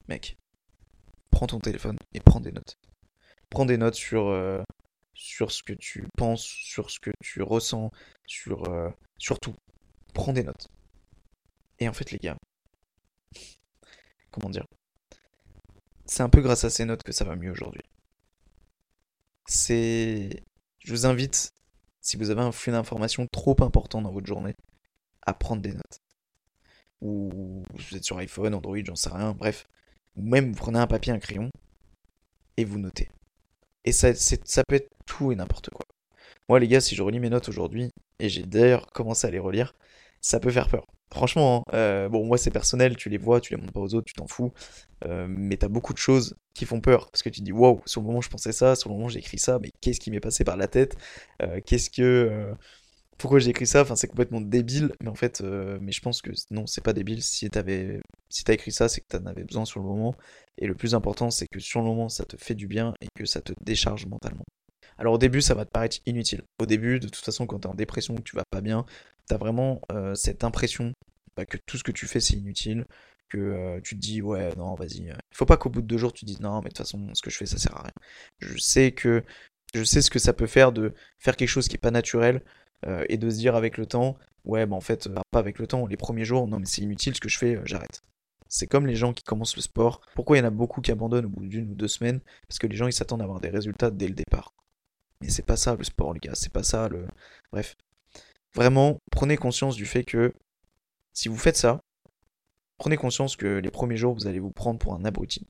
[0.07, 0.37] mec,
[1.31, 2.77] prends ton téléphone et prends des notes
[3.49, 4.61] prends des notes sur, euh,
[5.13, 7.91] sur ce que tu penses, sur ce que tu ressens,
[8.25, 8.63] sur,
[9.17, 9.55] sur tout.
[10.13, 10.67] Prends des notes.
[11.79, 12.37] Et en fait, les gars,
[14.37, 14.65] comment dire
[16.05, 17.83] C'est un peu grâce à ces notes que ça va mieux aujourd'hui.
[19.45, 20.43] C'est.
[20.79, 21.51] Je vous invite,
[22.01, 24.55] si vous avez un flux d'informations trop important dans votre journée,
[25.25, 25.99] à prendre des notes.
[27.01, 29.67] Ou vous êtes sur iPhone, Android, j'en sais rien, bref.
[30.15, 31.49] Ou même vous prenez un papier, un crayon,
[32.55, 33.09] et vous notez.
[33.83, 35.85] Et ça, ça peut être tout et n'importe quoi.
[36.49, 39.39] Moi, les gars, si je relis mes notes aujourd'hui, et j'ai d'ailleurs commencé à les
[39.39, 39.75] relire,
[40.21, 40.85] ça peut faire peur.
[41.11, 43.93] Franchement, hein, euh, bon, moi c'est personnel, tu les vois, tu les montres pas aux
[43.95, 44.51] autres, tu t'en fous.
[45.05, 47.09] Euh, mais t'as beaucoup de choses qui font peur.
[47.11, 49.19] Parce que tu dis, waouh, sur le moment je pensais ça, sur le moment j'ai
[49.19, 50.97] écrit ça, mais qu'est-ce qui m'est passé par la tête
[51.41, 52.53] euh, Qu'est-ce que.
[53.17, 56.31] pourquoi j'ai écrit ça Enfin, c'est complètement débile, mais en fait, mais je pense que
[56.51, 57.23] non, c'est pas débile.
[57.23, 60.15] Si t'avais, si t'as écrit ça, c'est que t'en avais besoin sur le moment.
[60.57, 63.07] Et le plus important, c'est que sur le moment, ça te fait du bien et
[63.15, 64.43] que ça te décharge mentalement.
[64.97, 66.43] Alors au début, ça va te paraître inutile.
[66.59, 68.85] Au début, de toute façon, quand t'es en dépression, que tu vas pas bien,
[69.27, 69.81] t'as vraiment
[70.15, 70.93] cette impression
[71.45, 72.85] que tout ce que tu fais, c'est inutile,
[73.29, 75.09] que euh, tu te dis, ouais, non, vas-y.
[75.09, 75.15] Euh.
[75.31, 76.77] Il faut pas qu'au bout de deux jours, tu te dises, non, mais de toute
[76.79, 77.93] façon, ce que je fais, ça sert à rien.
[78.39, 79.23] Je sais que
[79.73, 82.41] je sais ce que ça peut faire de faire quelque chose qui est pas naturel
[83.09, 85.87] et de se dire avec le temps, ouais, bah en fait, pas avec le temps,
[85.87, 88.01] les premiers jours, non, mais c'est inutile ce que je fais, j'arrête.
[88.49, 90.01] C'est comme les gens qui commencent le sport.
[90.15, 92.21] Pourquoi il y en a beaucoup qui abandonnent au bout d'une ou deux semaines?
[92.47, 94.53] Parce que les gens ils s'attendent à avoir des résultats dès le départ.
[95.21, 96.35] Mais c'est pas ça le sport, les gars.
[96.35, 97.07] C'est pas ça le.
[97.51, 97.75] Bref.
[98.55, 100.33] Vraiment, prenez conscience du fait que
[101.17, 101.81] si vous faites ça,
[102.77, 105.47] prenez conscience que les premiers jours vous allez vous prendre pour un abruti.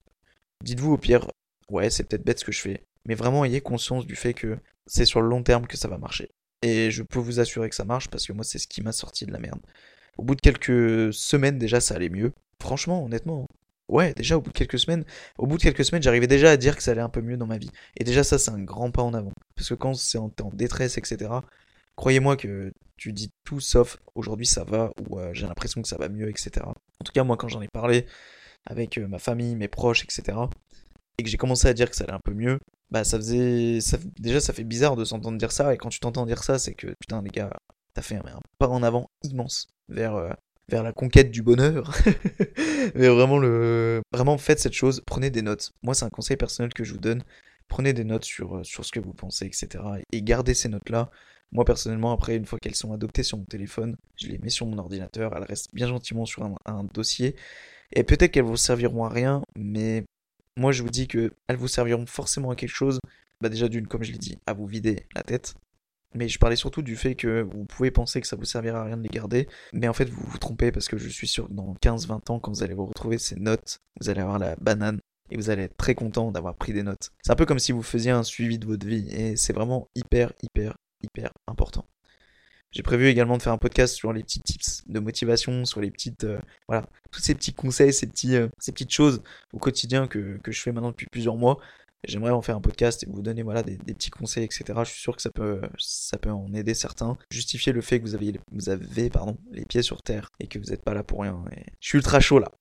[0.63, 1.29] Dites-vous au pire,
[1.69, 2.85] ouais, c'est peut-être bête ce que je fais.
[3.05, 5.97] Mais vraiment, ayez conscience du fait que c'est sur le long terme que ça va
[5.97, 6.29] marcher.
[6.61, 8.93] Et je peux vous assurer que ça marche parce que moi, c'est ce qui m'a
[8.93, 9.59] sorti de la merde.
[10.17, 12.31] Au bout de quelques semaines, déjà, ça allait mieux.
[12.61, 13.45] Franchement, honnêtement.
[13.89, 15.03] Ouais, déjà au bout de quelques semaines,
[15.37, 17.35] au bout de quelques semaines, j'arrivais déjà à dire que ça allait un peu mieux
[17.35, 17.71] dans ma vie.
[17.97, 19.33] Et déjà ça, c'est un grand pas en avant.
[19.55, 21.29] Parce que quand c'est en, en détresse, etc.,
[21.97, 25.97] croyez-moi que tu dis tout sauf aujourd'hui ça va ou euh, j'ai l'impression que ça
[25.97, 26.65] va mieux, etc.
[26.65, 28.05] En tout cas, moi quand j'en ai parlé
[28.65, 30.37] avec euh, ma famille, mes proches, etc.,
[31.17, 32.59] et que j'ai commencé à dire que ça allait un peu mieux,
[32.91, 33.79] bah ça faisait.
[34.19, 36.73] Déjà, ça fait bizarre de s'entendre dire ça, et quand tu t'entends dire ça, c'est
[36.73, 37.51] que putain, les gars,
[37.93, 38.23] t'as fait un,
[38.59, 40.31] pas en avant immense vers, euh,
[40.69, 41.95] vers la conquête du bonheur.
[42.95, 44.01] Mais vraiment, le...
[44.11, 45.71] vraiment, faites cette chose, prenez des notes.
[45.81, 47.23] Moi, c'est un conseil personnel que je vous donne.
[47.67, 49.83] Prenez des notes sur, sur ce que vous pensez, etc.
[50.13, 51.09] Et gardez ces notes-là
[51.51, 54.65] Moi personnellement, après, une fois qu'elles sont adoptées sur mon téléphone, je les mets sur
[54.65, 57.35] mon ordinateur, elles restent bien gentiment sur un, dossier.
[57.93, 60.03] Et peut-être qu'elles vous serviront à rien, mais
[60.57, 62.99] moi je vous dis qu'elles vous serviront forcément à quelque chose.
[63.39, 65.55] Bah déjà d'une, comme je l'ai dit, à vous vider la tête.
[66.15, 68.83] Mais je parlais surtout du fait que vous pouvez penser que ça vous servira à
[68.85, 71.47] rien de les garder, mais en fait vous vous trompez parce que je suis sûr
[71.47, 74.55] que dans 15-20 ans, quand vous allez vous retrouver ces notes, vous allez avoir la
[74.55, 77.11] banane et vous allez être très content d'avoir pris des notes.
[77.21, 79.89] C'est un peu comme si vous faisiez un suivi de votre vie et c'est vraiment
[79.95, 81.85] hyper, hyper, hyper important.
[82.71, 85.89] J'ai prévu également de faire un podcast sur les petits tips de motivation, sur les
[85.89, 90.07] petites, euh, voilà, tous ces petits conseils, ces, petits, euh, ces petites choses au quotidien
[90.07, 91.59] que, que, je fais maintenant depuis plusieurs mois.
[92.03, 94.65] J'aimerais en faire un podcast et vous donner voilà, des, petits conseils, etc.
[94.83, 97.17] Je suis sûr que ça peut, ça peut en aider certains.
[97.31, 100.59] Justifier le fait que vous avez, vous avez pardon, les pieds sur terre et que
[100.59, 101.43] vous n'êtes pas là pour rien.
[101.79, 102.51] Je suis ultra chaud là.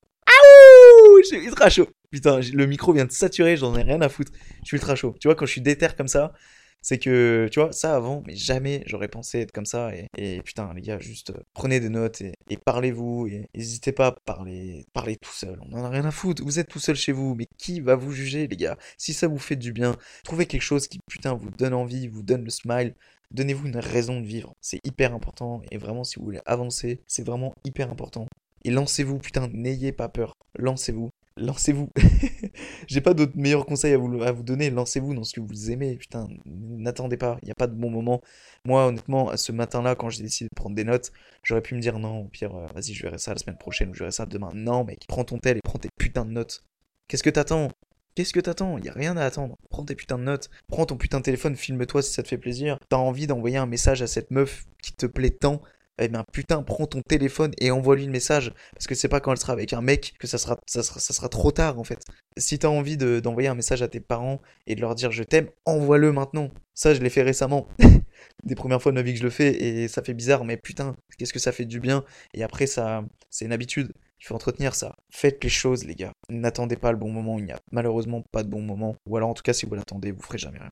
[1.19, 1.89] Je suis ultra chaud.
[2.11, 4.33] Putain, le micro vient de saturer, j'en ai rien à foutre.
[4.63, 5.15] Je suis ultra chaud.
[5.21, 6.33] Tu vois, quand je suis déter comme ça,
[6.83, 9.91] c'est que, tu vois, ça avant, mais jamais j'aurais pensé être comme ça.
[10.17, 12.35] Et, putain, les gars, juste euh, prenez des notes et,
[12.65, 13.27] parlez-vous.
[13.27, 15.59] Et n'hésitez pas à parler, parler tout seul.
[15.69, 16.45] On en a rien à foutre.
[16.45, 17.35] Vous êtes tout seul chez vous.
[17.35, 18.79] Mais qui va vous juger, les gars?
[18.99, 22.23] Si ça vous fait du bien, trouvez quelque chose qui, putain, vous donne envie, vous
[22.23, 22.95] donne le smile.
[23.33, 24.55] Donnez-vous une raison de vivre.
[24.61, 25.63] C'est hyper important.
[25.73, 28.27] Et vraiment, si vous voulez avancer, c'est vraiment hyper important.
[28.65, 30.35] Et lancez-vous, putain, n'ayez pas peur.
[30.57, 31.91] Lancez-vous lancez-vous.
[32.87, 34.71] J'ai pas d'autres meilleurs conseils à vous, donner.
[34.71, 35.97] Lancez-vous dans ce que vous aimez.
[35.97, 37.39] Putain, n'attendez pas.
[37.43, 38.21] Il n'y a pas de bon moment.
[38.65, 41.99] Moi, honnêtement, ce matin-là, quand j'ai décidé de prendre des notes, j'aurais pu me dire
[41.99, 44.27] non, au pire, euh, vas-y, je verrai ça la semaine prochaine ou je verrai ça
[44.27, 44.51] demain.
[44.55, 46.65] Non, mec, prends ton tel et prends tes putains de notes.
[47.09, 47.71] Qu'est-ce que t'attends?
[48.15, 48.79] Qu'est-ce que t'attends?
[48.79, 49.57] Il a rien à attendre.
[49.69, 50.49] Prends tes putains de notes.
[50.69, 52.79] Prends ton putain de téléphone, filme-toi si ça te fait plaisir.
[52.89, 55.61] T'as envie d'envoyer un message à cette meuf qui te plaît tant?
[55.99, 58.53] Eh bien putain, prends ton téléphone et envoie-lui le message.
[58.75, 61.01] Parce que c'est pas quand elle sera avec un mec que ça sera, ça sera,
[61.01, 62.03] ça sera trop tard en fait.
[62.37, 65.49] Si t'as envie d'envoyer un message à tes parents et de leur dire je t'aime,
[65.65, 66.51] envoie-le maintenant.
[66.75, 67.69] Ça, je l'ai fait récemment.
[68.45, 70.59] Des premières fois de ma vie que je le fais et ça fait bizarre, mais
[70.59, 72.05] putain, qu'est-ce que ça fait du bien.
[72.35, 73.93] Et après, ça, c'est une habitude.
[74.21, 74.97] Il faut entretenir ça.
[75.11, 76.13] Faites les choses, les gars.
[76.29, 77.39] N'attendez pas le bon moment.
[77.39, 78.97] Il n'y a malheureusement pas de bon moment.
[79.07, 80.71] Ou alors, en tout cas, si vous l'attendez, vous ferez jamais rien.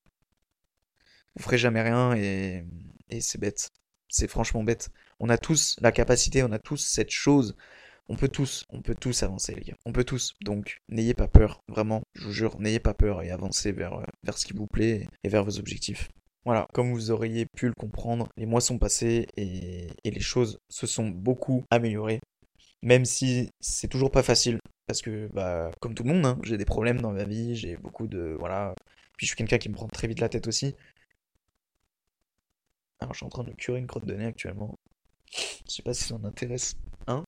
[1.37, 2.65] Vous ferez jamais rien et,
[3.11, 3.71] et c'est bête.
[4.09, 4.90] C'est franchement bête.
[5.21, 7.57] On a tous la capacité, on a tous cette chose.
[8.09, 9.77] On peut tous, on peut tous avancer, les gars.
[9.87, 10.35] On peut tous.
[10.43, 14.05] Donc, n'ayez pas peur, vraiment, je vous jure, n'ayez pas peur et avancez vers, euh,
[14.23, 16.11] vers ce qui vous plaît et vers vos objectifs.
[16.45, 20.87] Voilà, comme vous auriez pu le comprendre, les mois sont passés et, les choses se
[20.87, 22.21] sont beaucoup améliorées.
[22.83, 26.59] Même si c'est toujours pas facile, parce que, bah, comme tout le monde, hein, j'ai
[26.59, 28.37] des problèmes dans ma vie, j'ai beaucoup de.
[28.38, 28.75] Voilà.
[29.17, 30.75] Puis je suis quelqu'un qui me prend très vite la tête aussi.
[33.12, 34.79] Je suis en train de curer une crotte de nez actuellement.
[35.69, 37.25] Je sais pas si ça en intéresse un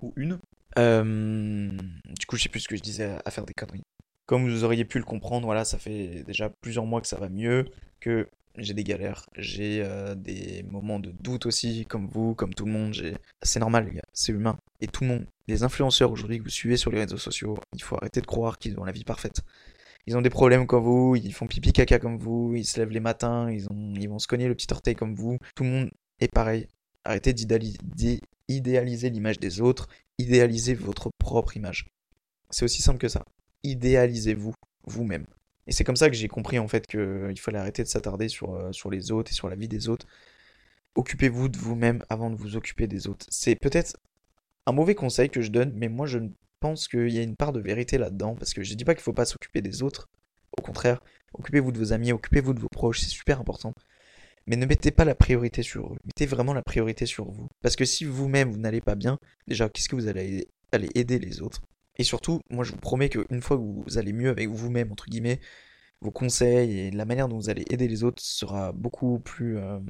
[0.00, 0.38] ou une.
[0.78, 1.70] Euh,
[2.18, 3.84] du coup, je sais plus ce que je disais à faire des conneries.
[4.26, 7.28] Comme vous auriez pu le comprendre, voilà, ça fait déjà plusieurs mois que ça va
[7.28, 7.64] mieux,
[8.00, 8.28] que
[8.58, 12.72] j'ai des galères, j'ai euh, des moments de doute aussi, comme vous, comme tout le
[12.72, 12.94] monde.
[13.42, 14.58] C'est normal, les gars, c'est humain.
[14.80, 17.82] Et tout le monde, les influenceurs aujourd'hui que vous suivez sur les réseaux sociaux, il
[17.82, 19.42] faut arrêter de croire qu'ils ont la vie parfaite.
[20.08, 22.88] Ils ont des problèmes comme vous, ils font pipi caca comme vous, ils se lèvent
[22.88, 25.36] les matins, ils, ont, ils vont se cogner le petit orteil comme vous.
[25.54, 26.66] Tout le monde est pareil.
[27.04, 31.84] Arrêtez d'idéaliser l'image des autres, idéalisez votre propre image.
[32.48, 33.22] C'est aussi simple que ça.
[33.64, 35.26] Idéalisez-vous vous-même.
[35.66, 38.54] Et c'est comme ça que j'ai compris en fait qu'il fallait arrêter de s'attarder sur,
[38.54, 40.06] euh, sur les autres et sur la vie des autres.
[40.94, 43.26] Occupez-vous de vous-même avant de vous occuper des autres.
[43.28, 43.98] C'est peut-être
[44.64, 46.20] un mauvais conseil que je donne, mais moi je
[46.60, 49.02] pense qu'il y a une part de vérité là-dedans, parce que je dis pas qu'il
[49.02, 50.08] faut pas s'occuper des autres.
[50.58, 51.00] Au contraire,
[51.34, 53.74] occupez-vous de vos amis, occupez-vous de vos proches, c'est super important.
[54.46, 55.98] Mais ne mettez pas la priorité sur eux.
[56.06, 57.48] Mettez vraiment la priorité sur vous.
[57.62, 61.18] Parce que si vous-même, vous, n'allez pas bien, déjà, qu'est-ce que vous allez, aider?
[61.18, 61.60] Les autres
[61.98, 65.06] Et surtout, moi, je vous promets qu'une fois que vous allez mieux avec vous-même, entre
[65.06, 65.40] guillemets,
[66.00, 69.80] vos conseils et la manière dont vous allez aider les autres sera beaucoup plus euh,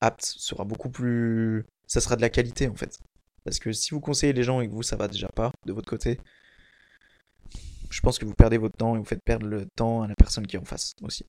[0.00, 1.64] apte, sera beaucoup plus...
[1.86, 2.98] Ça sera de la qualité, en fait.
[3.44, 5.72] Parce que si vous conseillez les gens et que vous, ça va déjà pas, de
[5.72, 6.18] votre côté,
[7.90, 10.14] je pense que vous perdez votre temps et vous faites perdre le temps à la
[10.14, 11.26] personne qui est en face aussi.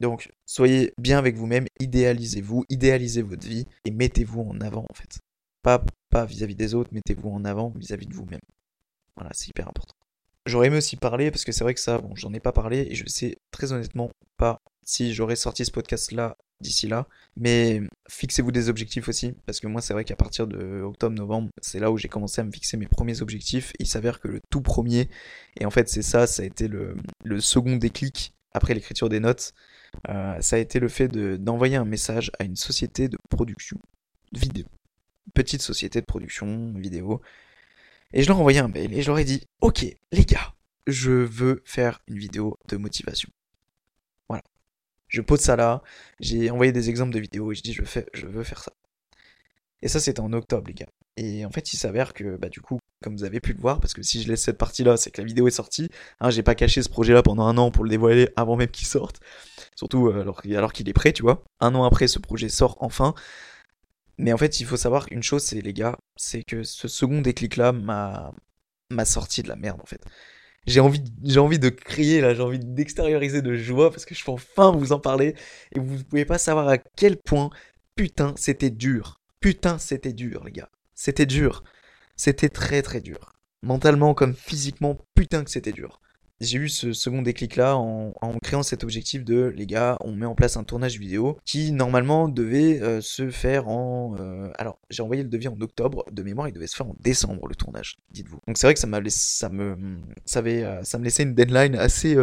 [0.00, 5.18] Donc, soyez bien avec vous-même, idéalisez-vous, idéalisez votre vie et mettez-vous en avant en fait.
[5.62, 8.40] Pas pas vis-à-vis des autres, mettez-vous en avant vis-à-vis de vous-même.
[9.16, 9.94] Voilà, c'est hyper important.
[10.46, 12.86] J'aurais aimé aussi parler parce que c'est vrai que ça, bon, j'en ai pas parlé
[12.90, 17.06] et je sais très honnêtement pas si j'aurais sorti ce podcast là d'ici là.
[17.36, 21.78] Mais fixez-vous des objectifs aussi, parce que moi c'est vrai qu'à partir de octobre-novembre, c'est
[21.78, 23.74] là où j'ai commencé à me fixer mes premiers objectifs.
[23.78, 25.10] il s'avère que le tout premier,
[25.60, 26.96] et en fait c'est ça, ça a été le,
[27.38, 29.52] second déclic après l'écriture des notes,
[30.08, 33.78] euh, ça a été le fait d'envoyer un message à une société de production
[34.32, 34.64] vidéo.
[35.34, 37.20] Petite société de production vidéo.
[38.14, 40.54] Et je leur ai envoyé un mail et je leur ai dit Ok, les gars,
[40.86, 43.28] je veux faire une vidéo de motivation.
[45.08, 45.82] Je pose ça là,
[46.20, 47.82] j'ai envoyé des exemples de vidéos et je dis je,
[48.26, 48.72] veux faire ça.
[49.82, 50.88] Et ça, c'était en octobre, les gars.
[51.16, 53.80] Et en fait, il s'avère que, bah, du coup, comme vous avez pu le voir,
[53.80, 55.88] parce que si je laisse cette partie-là, c'est que la vidéo est sortie.
[56.20, 58.86] Hein, j'ai pas caché ce projet-là pendant un an pour le dévoiler avant même qu'il
[58.86, 59.20] sorte.
[59.76, 61.44] Surtout euh, alors, alors qu'il est prêt, tu vois.
[61.60, 63.14] Un an après, ce projet sort enfin.
[64.18, 67.20] Mais en fait, il faut savoir une chose, c'est les gars, c'est que ce second
[67.20, 70.04] déclic-là m'a sorti de la merde, en fait.
[70.66, 71.00] J'ai envie,
[71.58, 75.00] de crier là, j'ai envie d'extérioriser de joie parce que je peux enfin vous en
[75.00, 75.34] parler
[75.72, 77.48] et vous pouvez pas savoir à quel point
[77.94, 79.20] putain c'était dur.
[79.40, 80.70] Putain c'était dur les gars.
[80.94, 81.64] C'était dur.
[82.16, 83.32] C'était très très dur.
[83.62, 86.00] Mentalement comme physiquement, putain que c'était dur
[86.40, 90.26] j'ai eu ce second déclic là en, créant cet objectif de les gars, on met
[90.26, 94.14] en place un tournage vidéo qui normalement devait euh, se faire en.
[94.18, 96.94] Euh, alors j'ai envoyé le devis en octobre, de mémoire il devait se faire en
[97.00, 98.38] décembre le tournage, dites-vous.
[98.46, 99.76] Donc c'est vrai que ça m'a ça me
[100.24, 102.16] ça, avait, euh, ça me laissait une deadline assez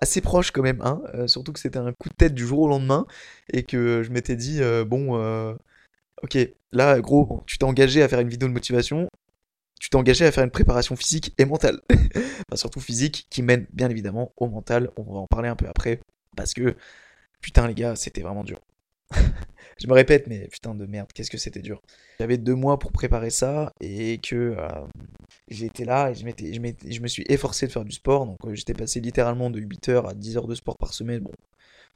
[0.00, 2.68] assez proche quand même, hein, surtout que c'était un coup de tête du jour au
[2.68, 3.06] lendemain
[3.52, 5.56] et que je m'étais dit bon.
[6.22, 6.38] Ok,
[6.72, 9.08] là, gros, tu t'es engagé à faire une vidéo de motivation
[9.80, 11.80] tu t'es engagé à faire une préparation physique et mentale.
[11.90, 14.90] enfin, surtout physique, qui mène bien évidemment au mental.
[14.96, 16.00] On va en parler un peu après.
[16.36, 16.76] Parce que,
[17.40, 18.60] putain, les gars, c'était vraiment dur.
[19.78, 21.80] je me répète, mais putain de merde, qu'est-ce que c'était dur.
[22.18, 24.68] J'avais deux mois pour préparer ça et que euh,
[25.48, 28.26] j'étais là et je, je, me suis efforcé de faire du sport.
[28.26, 31.20] Donc euh, j'étais passé littéralement de 8 heures à 10 heures de sport par semaine.
[31.20, 31.32] Bon,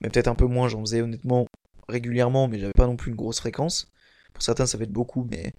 [0.01, 1.47] mais peut-être un peu moins, j'en faisais honnêtement
[1.89, 3.91] régulièrement, mais j'avais pas non plus une grosse fréquence.
[4.33, 5.53] Pour certains, ça va être beaucoup, mais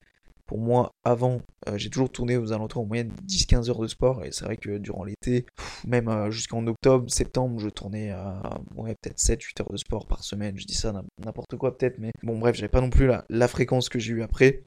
[0.52, 4.26] pour moi, avant, euh, j'ai toujours tourné aux alentours en moyenne 10-15 heures de sport.
[4.26, 5.46] Et c'est vrai que durant l'été,
[5.88, 10.26] même euh, jusqu'en octobre, septembre, je tournais à ouais, peut-être 7-8 heures de sport par
[10.26, 10.60] semaine.
[10.60, 10.92] Je dis ça
[11.24, 14.24] n'importe quoi peut-être, mais bon, bref, j'avais pas non plus la, fréquence que j'ai eu
[14.24, 14.66] après.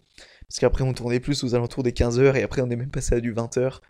[0.49, 2.91] Parce qu'après, on tournait plus aux alentours des 15 heures et après, on est même
[2.91, 3.83] passé à du 20 heures.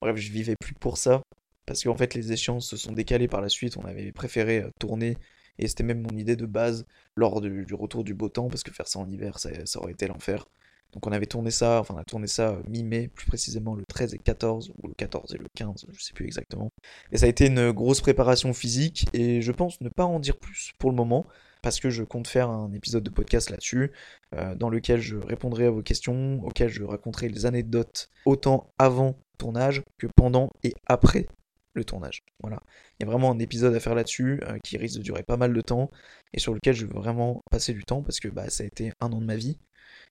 [0.00, 1.22] Bref, je vivais plus pour ça.
[1.64, 3.76] Parce qu'en fait, les échéances se sont décalées par la suite.
[3.76, 5.16] On avait préféré euh, tourner
[5.60, 8.72] et c'était même mon idée de base lors du, retour du beau temps, parce que
[8.72, 10.44] faire ça en hiver, ça aurait été l'enfer.
[10.92, 13.84] Donc on avait tourné ça, enfin on a tourné ça euh, mi-mai, plus précisément le
[13.86, 16.70] 13 et 14, ou le 14 et le 15, je sais plus exactement.
[17.12, 20.38] Et ça a été une grosse préparation physique, et je pense ne pas en dire
[20.38, 21.26] plus pour le moment,
[21.62, 23.92] parce que je compte faire un épisode de podcast là-dessus,
[24.34, 29.08] euh, dans lequel je répondrai à vos questions, auquel je raconterai les anecdotes autant avant
[29.08, 31.26] le tournage que pendant et après
[31.74, 32.22] le tournage.
[32.40, 32.62] Voilà.
[32.98, 35.36] Il y a vraiment un épisode à faire là-dessus euh, qui risque de durer pas
[35.36, 35.90] mal de temps
[36.32, 38.92] et sur lequel je veux vraiment passer du temps parce que bah, ça a été
[39.00, 39.58] un an de ma vie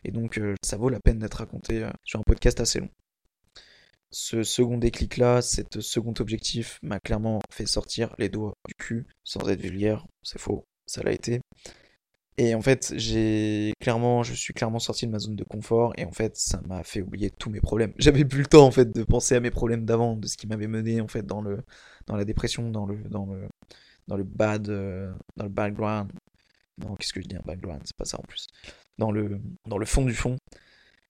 [0.06, 2.90] et donc euh, ça vaut la peine d'être raconté euh, sur un podcast assez long.
[4.12, 9.48] Ce second déclic-là, cet second objectif m'a clairement fait sortir les doigts du cul, sans
[9.50, 11.42] être vulgaire, c'est faux, ça l'a été.
[12.38, 16.06] Et en fait, j'ai clairement, je suis clairement sorti de ma zone de confort et
[16.06, 17.94] en fait, ça m'a fait oublier tous mes problèmes.
[17.98, 20.48] J'avais plus le temps en fait de penser à mes problèmes d'avant, de ce qui
[20.48, 21.64] m'avait mené en fait dans le,
[22.08, 23.48] dans la dépression, dans le, dans le,
[24.08, 26.12] dans le bad, euh, dans le background.
[26.78, 28.48] Non, qu'est-ce que je dis un background C'est pas ça en plus
[28.98, 30.38] dans le, dans le fond du fond.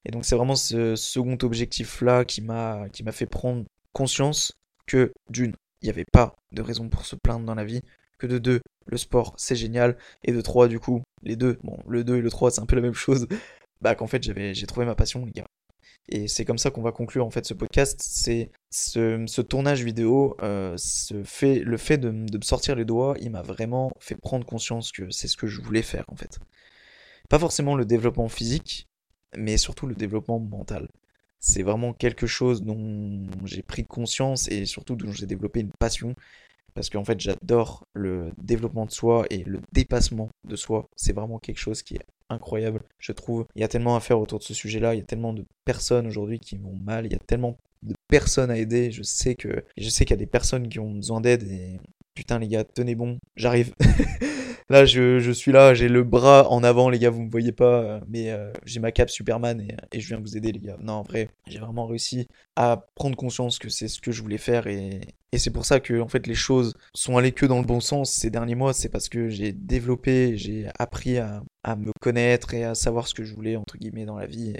[0.05, 4.53] Et donc c'est vraiment ce second objectif-là qui m'a fait prendre conscience
[4.85, 7.81] que d'une, il n'y avait pas de raison pour se plaindre dans la vie,
[8.19, 11.77] que de deux, le sport c'est génial, et de trois, du coup, les deux, bon,
[11.87, 13.27] le 2 et le 3 c'est un peu la même chose,
[13.81, 15.47] bah qu'en fait j'ai trouvé ma passion, les gars.
[16.07, 17.99] Et c'est comme ça qu'on va conclure en fait ce podcast.
[18.01, 23.15] C'est ce, ce, tournage vidéo, euh, ce fait, le fait de, me sortir les doigts,
[23.19, 26.39] il m'a vraiment fait prendre conscience que c'est ce que je voulais faire en fait.
[27.29, 28.87] Pas forcément le développement physique,
[29.35, 30.89] mais surtout le développement mental.
[31.39, 36.15] C'est vraiment quelque chose dont j'ai pris conscience et surtout dont j'ai développé une passion.
[36.75, 40.89] Parce qu'en fait, j'adore le développement de soi et le dépassement de soi.
[40.95, 43.45] C'est vraiment quelque chose qui est incroyable, je trouve.
[43.55, 44.93] Il y a tellement à faire autour de ce sujet-là.
[44.93, 47.05] Il y a tellement de personnes aujourd'hui qui vont mal.
[47.05, 48.91] Il y a tellement de personnes à aider.
[48.91, 51.79] Je sais que je sais qu'il y a des personnes qui ont besoin d'aide et
[52.15, 53.73] putain les gars, tenez bon, j'arrive.
[54.67, 57.83] Là, je, suis là, j'ai le bras en avant, les gars, vous me voyez pas,
[57.83, 60.77] euh, mais euh, j'ai ma cape Superman et, je viens vous aider, les gars.
[60.81, 64.39] Non, en vrai, j'ai vraiment réussi à prendre conscience que c'est ce que je voulais
[64.39, 65.01] faire et,
[65.37, 68.09] c'est pour ça que en fait les choses sont allées que dans le bon sens
[68.09, 68.71] ces derniers mois.
[68.71, 73.13] C'est parce que j'ai développé, j'ai appris à, à, me connaître et à savoir ce
[73.13, 74.53] que je voulais entre guillemets dans la vie.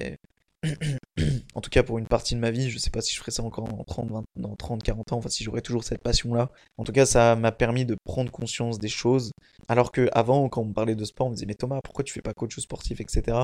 [1.55, 3.31] En tout cas pour une partie de ma vie, je sais pas si je ferai
[3.31, 6.51] ça encore dans 30, 20, dans 30, 40 ans, enfin si j'aurai toujours cette passion-là.
[6.77, 9.31] En tout cas, ça m'a permis de prendre conscience des choses.
[9.67, 12.03] Alors que avant, quand on me parlait de sport, on me disait mais Thomas, pourquoi
[12.03, 13.37] tu fais pas coach sportif, etc.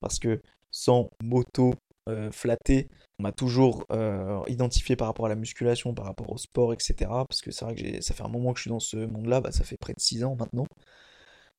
[0.00, 1.74] Parce que sans moto
[2.08, 2.30] euh,
[3.18, 6.94] on m'a toujours euh, identifié par rapport à la musculation, par rapport au sport, etc.
[7.28, 9.40] Parce que c'est vrai que ça fait un moment que je suis dans ce monde-là,
[9.40, 10.66] bah, ça fait près de 6 ans maintenant.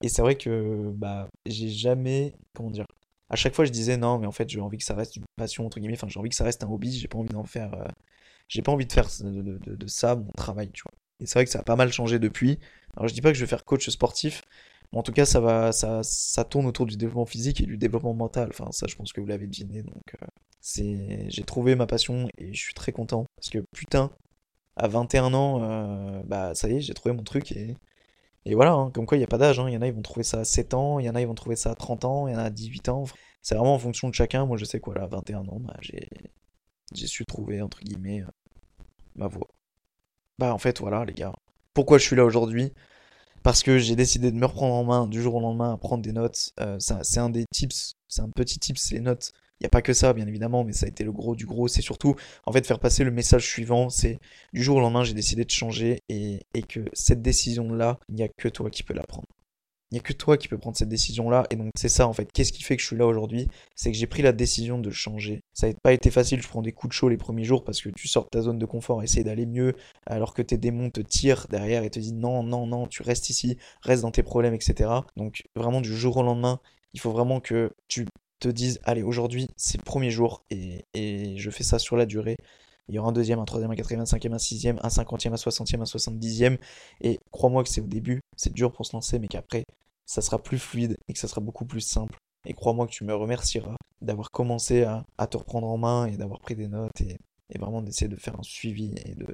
[0.03, 2.85] Et c'est vrai que bah, j'ai jamais, comment dire,
[3.29, 5.25] à chaque fois je disais non mais en fait j'ai envie que ça reste une
[5.35, 7.43] passion entre guillemets enfin j'ai envie que ça reste un hobby j'ai pas envie d'en
[7.43, 7.87] faire euh,
[8.47, 11.51] j'ai pas envie de faire de, ça mon travail tu vois Et c'est vrai que
[11.51, 12.59] ça a pas mal changé depuis.
[12.95, 14.43] Alors je dis pas que je vais faire coach sportif,
[14.91, 17.77] mais en tout cas ça va, ça, ça tourne autour du développement physique et du
[17.77, 18.49] développement mental.
[18.51, 19.83] Enfin ça je pense que vous l'avez deviné.
[19.83, 20.25] Donc euh,
[20.61, 24.11] c'est, j'ai trouvé ma passion et je suis très content parce que putain,
[24.77, 27.75] à 21 ans, euh, bah ça y est, j'ai trouvé mon truc et,
[28.45, 29.59] et voilà, hein, comme quoi il n'y a pas d'âge.
[29.59, 29.67] Hein.
[29.67, 31.21] Il y en a ils vont trouver ça à 7 ans, il y en a
[31.21, 33.05] ils vont trouver ça à 30 ans, il y en a à 18 ans.
[33.41, 34.45] C'est vraiment en fonction de chacun.
[34.45, 36.07] Moi je sais quoi là, à 21 ans, bah, j'ai,
[36.93, 38.31] su trouver entre guillemets euh,
[39.15, 39.47] ma voie.
[40.39, 41.33] Bah en fait voilà les gars.
[41.73, 42.73] Pourquoi je suis là aujourd'hui?
[43.43, 46.03] Parce que j'ai décidé de me reprendre en main du jour au lendemain à prendre
[46.03, 46.51] des notes.
[46.59, 49.31] Euh, c'est un des tips, c'est un petit tips, les notes.
[49.59, 51.47] Il n'y a pas que ça, bien évidemment, mais ça a été le gros du
[51.47, 51.67] gros.
[51.67, 53.89] C'est surtout, en fait, faire passer le message suivant.
[53.89, 54.19] C'est
[54.53, 56.39] du jour au lendemain, j'ai décidé de changer et,
[56.69, 59.27] que cette décision-là, il n'y a que toi qui peux la prendre.
[59.89, 61.47] Il n'y a que toi qui peux prendre cette décision-là.
[61.49, 62.31] Et donc, c'est ça, en fait.
[62.31, 63.47] Qu'est-ce qui fait que je suis là aujourd'hui?
[63.73, 65.41] C'est que j'ai pris la décision de changer.
[65.53, 66.41] Ça n'a pas été facile.
[66.41, 68.41] Je prends des coups de chaud les premiers jours parce que tu sors de ta
[68.41, 69.73] zone de confort, essayer d'aller mieux,
[70.05, 73.29] alors que tes démons te tirent derrière et te disent non, non, non, tu restes
[73.29, 74.89] ici, reste dans tes problèmes, etc.
[75.15, 76.59] Donc, vraiment, du jour au lendemain,
[76.93, 78.05] il faut vraiment que tu
[78.39, 82.05] te dises allez, aujourd'hui, c'est le premier jour et, et je fais ça sur la
[82.05, 82.37] durée.
[82.89, 85.33] Il y aura un deuxième, un troisième, un quatrième, un cinquième, un sixième, un cinquantième,
[85.33, 86.57] un soixantième, un soixante-dixième.
[87.01, 89.65] Et crois-moi que c'est au début, c'est dur pour se lancer, mais qu'après,
[90.05, 92.15] ça sera plus fluide et que ça sera beaucoup plus simple.
[92.45, 96.39] Et crois-moi que tu me remercieras d'avoir commencé à, te reprendre en main et d'avoir
[96.39, 97.17] pris des notes et,
[97.49, 99.27] et vraiment d'essayer de faire un suivi et de,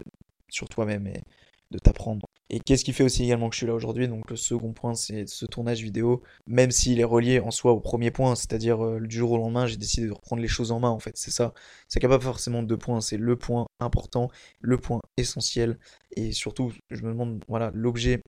[0.49, 1.22] sur toi-même et
[1.70, 2.26] de t'apprendre.
[2.56, 4.93] Et qu'est-ce qui fait aussi également que je suis là aujourd'hui Donc le second point,
[4.93, 8.99] c'est ce tournage vidéo, même s'il est relié en soi au premier point, c'est-à-dire euh,
[8.99, 11.32] du jour au lendemain, j'ai décidé de reprendre les choses en main en fait, c'est
[11.32, 11.56] ça.
[11.88, 14.30] C'est qu'il n'y a pas forcément deux points, c'est le point important,
[14.62, 15.80] le point essentiel,
[16.16, 18.22] et surtout, je me demande, voilà, l'objet,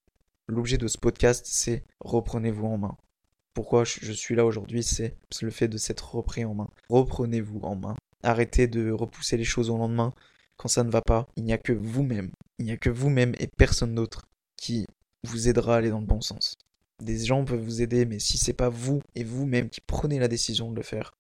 [0.47, 2.97] l'objet de ce podcast, c'est reprenez-vous en main.
[3.53, 6.69] Pourquoi je suis là aujourd'hui, c'est le fait de s'être repris en main.
[6.89, 7.95] Reprenez-vous en main.
[8.23, 10.15] Arrêtez de repousser les choses au lendemain
[10.57, 11.27] quand ça ne va pas.
[11.35, 14.27] Il n'y a que vous-même il n'y a que vous-même et personne d'autre
[14.57, 14.85] qui
[15.23, 16.55] vous aidera à aller dans le bon sens.
[17.01, 20.27] Des gens peuvent vous aider, mais si c'est pas vous et vous-même qui prenez la
[20.27, 21.13] décision de le faire,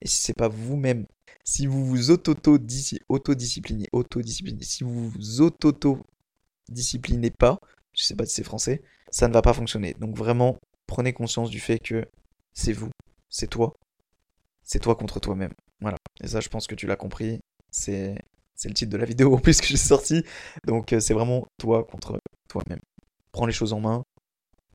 [0.00, 1.06] et si c'est pas vous-même,
[1.44, 7.58] si vous vous auto-disciplinez, auto-disciplinez, si vous vous auto-disciplinez pas,
[7.92, 9.94] je sais pas si c'est français, ça ne va pas fonctionner.
[9.98, 12.06] Donc vraiment, prenez conscience du fait que
[12.54, 12.90] c'est vous,
[13.28, 13.74] c'est toi,
[14.62, 15.52] c'est toi contre toi-même.
[15.80, 15.98] Voilà.
[16.22, 17.40] Et ça, je pense que tu l'as compris.
[17.70, 18.16] C'est
[18.58, 20.22] c'est le titre de la vidéo en plus que j'ai sorti.
[20.66, 22.80] Donc euh, c'est vraiment toi contre toi-même.
[23.32, 24.04] Prends les choses en main.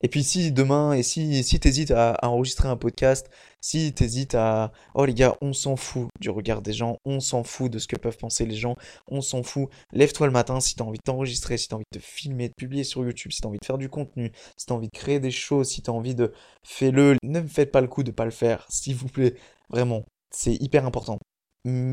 [0.02, 3.30] Et puis si demain, et si, si t'hésites à, enregistrer un podcast,
[3.62, 4.70] si t'hésites à...
[4.94, 7.88] Oh les gars, on s'en fout du regard des gens, on s'en fout de ce
[7.88, 8.76] que peuvent penser les gens,
[9.08, 9.70] on s'en fout.
[9.92, 12.54] Lève-toi le matin si t'as envie de t'enregistrer, si t'as envie de te filmer, de
[12.54, 15.20] publier sur YouTube, si t'as envie de faire du contenu, si t'as envie de créer
[15.20, 16.32] des choses, si t'as envie de...
[16.66, 19.34] Fais-le, ne me faites pas le coup de pas le faire, s'il vous plaît.
[19.70, 21.18] Vraiment, c'est hyper important.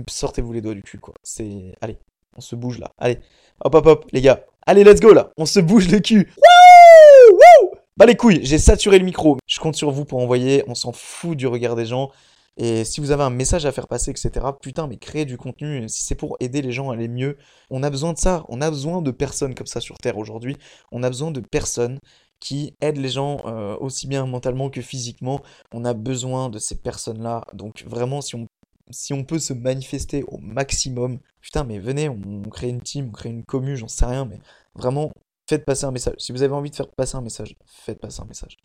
[0.09, 1.13] Sortez-vous les doigts du cul, quoi.
[1.23, 1.73] C'est.
[1.81, 1.97] Allez,
[2.35, 2.91] on se bouge là.
[2.97, 3.19] Allez,
[3.63, 4.45] hop, hop, hop, les gars.
[4.65, 5.31] Allez, let's go là.
[5.37, 6.29] On se bouge le cul.
[6.37, 9.37] Wouh Wouh Bah les couilles, j'ai saturé le micro.
[9.47, 10.63] Je compte sur vous pour envoyer.
[10.67, 12.11] On s'en fout du regard des gens.
[12.57, 15.87] Et si vous avez un message à faire passer, etc., putain, mais créez du contenu.
[15.87, 17.37] Si c'est pour aider les gens à aller mieux,
[17.69, 18.45] on a besoin de ça.
[18.49, 20.57] On a besoin de personnes comme ça sur Terre aujourd'hui.
[20.91, 21.99] On a besoin de personnes
[22.39, 25.41] qui aident les gens euh, aussi bien mentalement que physiquement.
[25.73, 27.45] On a besoin de ces personnes-là.
[27.53, 28.47] Donc vraiment, si on
[28.91, 33.11] si on peut se manifester au maximum, putain, mais venez, on, crée une team, on
[33.11, 34.39] crée une commu, j'en sais rien, mais
[34.75, 35.11] vraiment,
[35.47, 36.15] faites passer un message.
[36.17, 38.57] Si vous avez envie de faire passer un message, faites passer un message.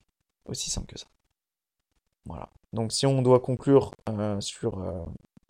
[0.47, 1.07] Aussi simple que ça.
[2.27, 2.51] Voilà.
[2.73, 5.05] Donc si on doit conclure euh, sur, euh,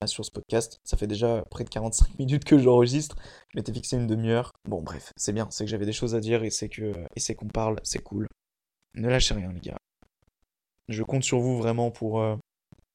[0.06, 3.16] sur ce podcast, ça fait déjà près de 45 minutes que j'enregistre.
[3.48, 4.52] Je m'étais fixé une demi-heure.
[4.64, 7.34] Bon bref, c'est bien, c'est que j'avais des choses à dire et c'est que c'est
[7.34, 8.28] qu'on parle, c'est cool.
[8.94, 9.78] Ne lâchez rien les gars.
[10.88, 12.36] Je compte sur vous vraiment pour, euh,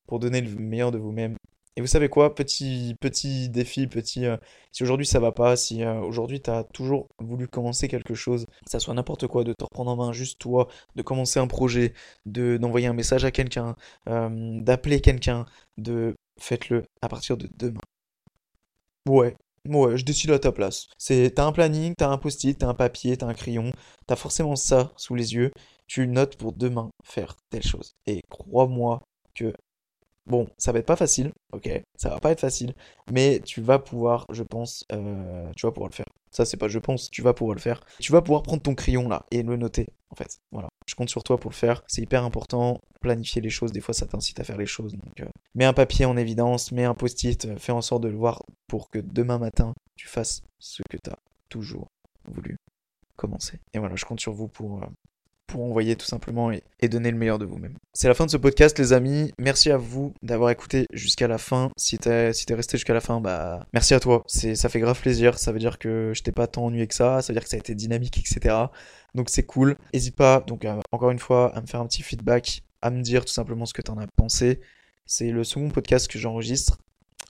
[0.07, 1.35] pour donner le meilleur de vous-même
[1.77, 4.25] et vous savez quoi, petit, petit défi, petit.
[4.25, 4.37] Euh,
[4.71, 8.45] si aujourd'hui ça va pas, si euh, aujourd'hui tu as toujours voulu commencer quelque chose,
[8.65, 11.47] que ça soit n'importe quoi, de te reprendre en main juste toi, de commencer un
[11.47, 11.93] projet,
[12.25, 13.75] de d'envoyer un message à quelqu'un,
[14.09, 15.45] euh, d'appeler quelqu'un,
[15.77, 17.79] de faites-le à partir de demain.
[19.07, 19.35] Ouais,
[19.67, 20.87] ouais, je décide à ta place.
[21.07, 23.71] T'as un planning, t'as un post-it, t'as un papier, t'as un crayon,
[24.07, 25.51] t'as forcément ça sous les yeux.
[25.87, 27.93] Tu notes pour demain faire telle chose.
[28.07, 29.01] Et crois-moi
[29.35, 29.53] que
[30.27, 32.73] Bon, ça va être pas facile, ok, ça va pas être facile,
[33.11, 36.05] mais tu vas pouvoir, je pense, euh, tu vas pouvoir le faire.
[36.29, 37.81] Ça, c'est pas je pense, tu vas pouvoir le faire.
[37.99, 40.39] Tu vas pouvoir prendre ton crayon là et le noter, en fait.
[40.51, 41.83] Voilà, je compte sur toi pour le faire.
[41.87, 42.79] C'est hyper important.
[43.01, 44.93] Planifier les choses, des fois, ça t'incite à faire les choses.
[44.93, 48.07] Donc, euh, mets un papier en évidence, mets un post-it, euh, fais en sorte de
[48.07, 51.17] le voir pour que demain matin, tu fasses ce que tu as
[51.49, 51.87] toujours
[52.29, 52.55] voulu
[53.17, 53.59] commencer.
[53.73, 54.81] Et voilà, je compte sur vous pour,
[55.51, 57.75] pour envoyer tout simplement et, donner le meilleur de vous-même.
[57.93, 61.37] C'est la fin de ce podcast les amis, merci à vous d'avoir écouté jusqu'à la
[61.37, 61.69] fin.
[61.77, 65.37] Si t'es si resté jusqu'à la fin, bah merci à toi, ça fait grave plaisir,
[65.37, 67.49] ça veut dire que je t'ai pas tant ennuyé que ça, ça veut dire que
[67.49, 68.55] ça a été dynamique, etc.
[69.13, 69.75] Donc c'est cool.
[69.93, 73.01] N'hésite pas, donc euh, encore une fois, à me faire un petit feedback, à me
[73.01, 74.61] dire tout simplement ce que t'en as pensé.
[75.05, 76.77] C'est le second podcast que j'enregistre.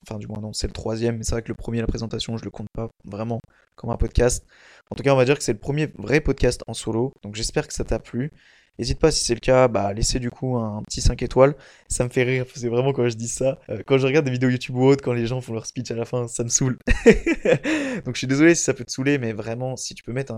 [0.08, 2.36] Enfin, du moins, non, c'est le troisième, mais c'est vrai que le premier, la présentation,
[2.36, 3.40] je le compte pas vraiment
[3.76, 4.44] comme un podcast.
[4.90, 7.12] En tout cas, on va dire que c'est le premier vrai podcast en solo.
[7.22, 8.30] Donc j'espère que ça t'a plu.
[8.78, 11.54] N'hésite pas, si c'est le cas, bah, laissez du coup un petit 5 étoiles.
[11.88, 13.58] Ça me fait rire, c'est vraiment quand je dis ça.
[13.68, 15.90] Euh, quand je regarde des vidéos YouTube ou autres, quand les gens font leur speech
[15.90, 16.78] à la fin, ça me saoule.
[18.04, 20.32] Donc je suis désolé si ça peut te saouler, mais vraiment, si tu peux mettre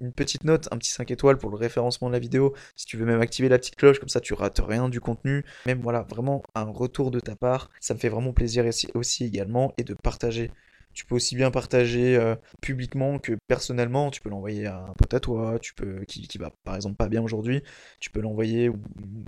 [0.00, 2.96] une petite note, un petit 5 étoiles pour le référencement de la vidéo, si tu
[2.96, 5.44] veux même activer la petite cloche, comme ça tu rates rien du contenu.
[5.66, 8.64] Même voilà, vraiment un retour de ta part, ça me fait vraiment plaisir
[8.94, 10.50] aussi également, et de partager
[10.94, 14.10] tu peux aussi bien partager euh, publiquement que personnellement.
[14.10, 17.08] Tu peux l'envoyer à un pote à toi, tu peux, qui, va par exemple pas
[17.08, 17.62] bien aujourd'hui.
[18.00, 18.80] Tu peux l'envoyer ou,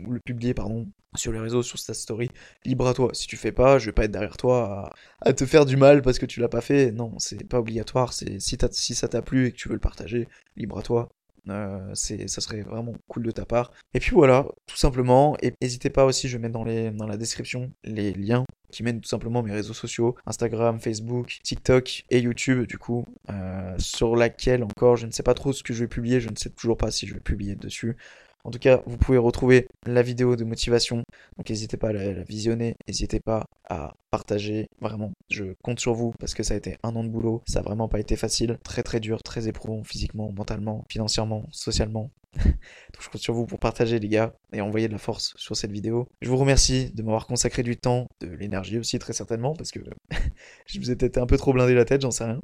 [0.09, 2.31] le publier pardon, sur les réseaux, sur ta story.
[2.65, 3.11] Libre à toi.
[3.13, 4.91] Si tu fais pas, je vais pas être derrière toi
[5.21, 6.93] à, te faire du mal parce que tu l'as pas fait.
[6.93, 8.13] Non, c'est pas obligatoire.
[8.13, 11.09] C'est si, ça t'a plu et que tu veux le partager, libre à toi.
[11.49, 13.73] Euh, c'est, ça serait vraiment cool de ta part.
[13.95, 15.37] Et puis voilà, tout simplement.
[15.43, 18.45] Et n'hésitez pas aussi, je dans, les, dans la description les liens
[18.77, 23.75] qui mènent tout simplement mes réseaux sociaux, Instagram, Facebook, TikTok et YouTube, du coup, euh,
[23.79, 26.37] sur laquelle encore, je ne sais pas trop ce que je vais publier, je ne
[26.37, 27.97] sais toujours pas si je vais publier dessus.
[28.45, 31.05] En tout cas, vous pouvez retrouver la vidéo de motivation.
[31.39, 34.69] Donc n'hésitez pas à la, visionner, n'hésitez pas à partager.
[34.83, 37.43] Vraiment, je compte sur vous parce que ça a été un an de boulot.
[37.49, 42.11] Ça n'a vraiment pas été facile, très très dur, très éprouvant physiquement, mentalement, financièrement, socialement.
[43.01, 45.71] Je compte sur vous pour partager les gars et envoyer de la force sur cette
[45.71, 46.09] vidéo.
[46.23, 49.81] Je vous remercie de m'avoir consacré du temps, de l'énergie aussi très certainement parce que
[50.67, 52.41] je vous ai peut-être un peu trop blindé la tête, j'en sais rien.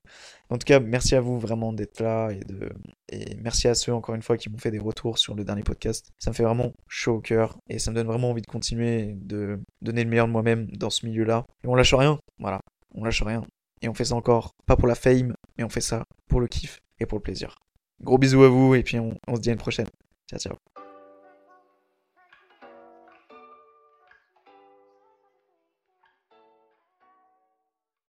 [0.50, 2.70] En tout cas, merci à vous vraiment d'être là et de
[3.10, 5.62] et merci à ceux encore une fois qui m'ont fait des retours sur le dernier
[5.62, 6.10] podcast.
[6.18, 9.14] Ça me fait vraiment chaud au cœur et ça me donne vraiment envie de continuer
[9.16, 11.46] de donner le meilleur de moi-même dans ce milieu-là.
[11.64, 12.60] Et on lâche rien, voilà,
[12.94, 13.44] on lâche rien
[13.82, 16.46] et on fait ça encore pas pour la fame, mais on fait ça pour le
[16.46, 17.56] kiff et pour le plaisir.
[18.02, 19.88] Gros bisous à vous et puis on, on se dit à une prochaine.
[20.28, 20.81] Ciao ciao.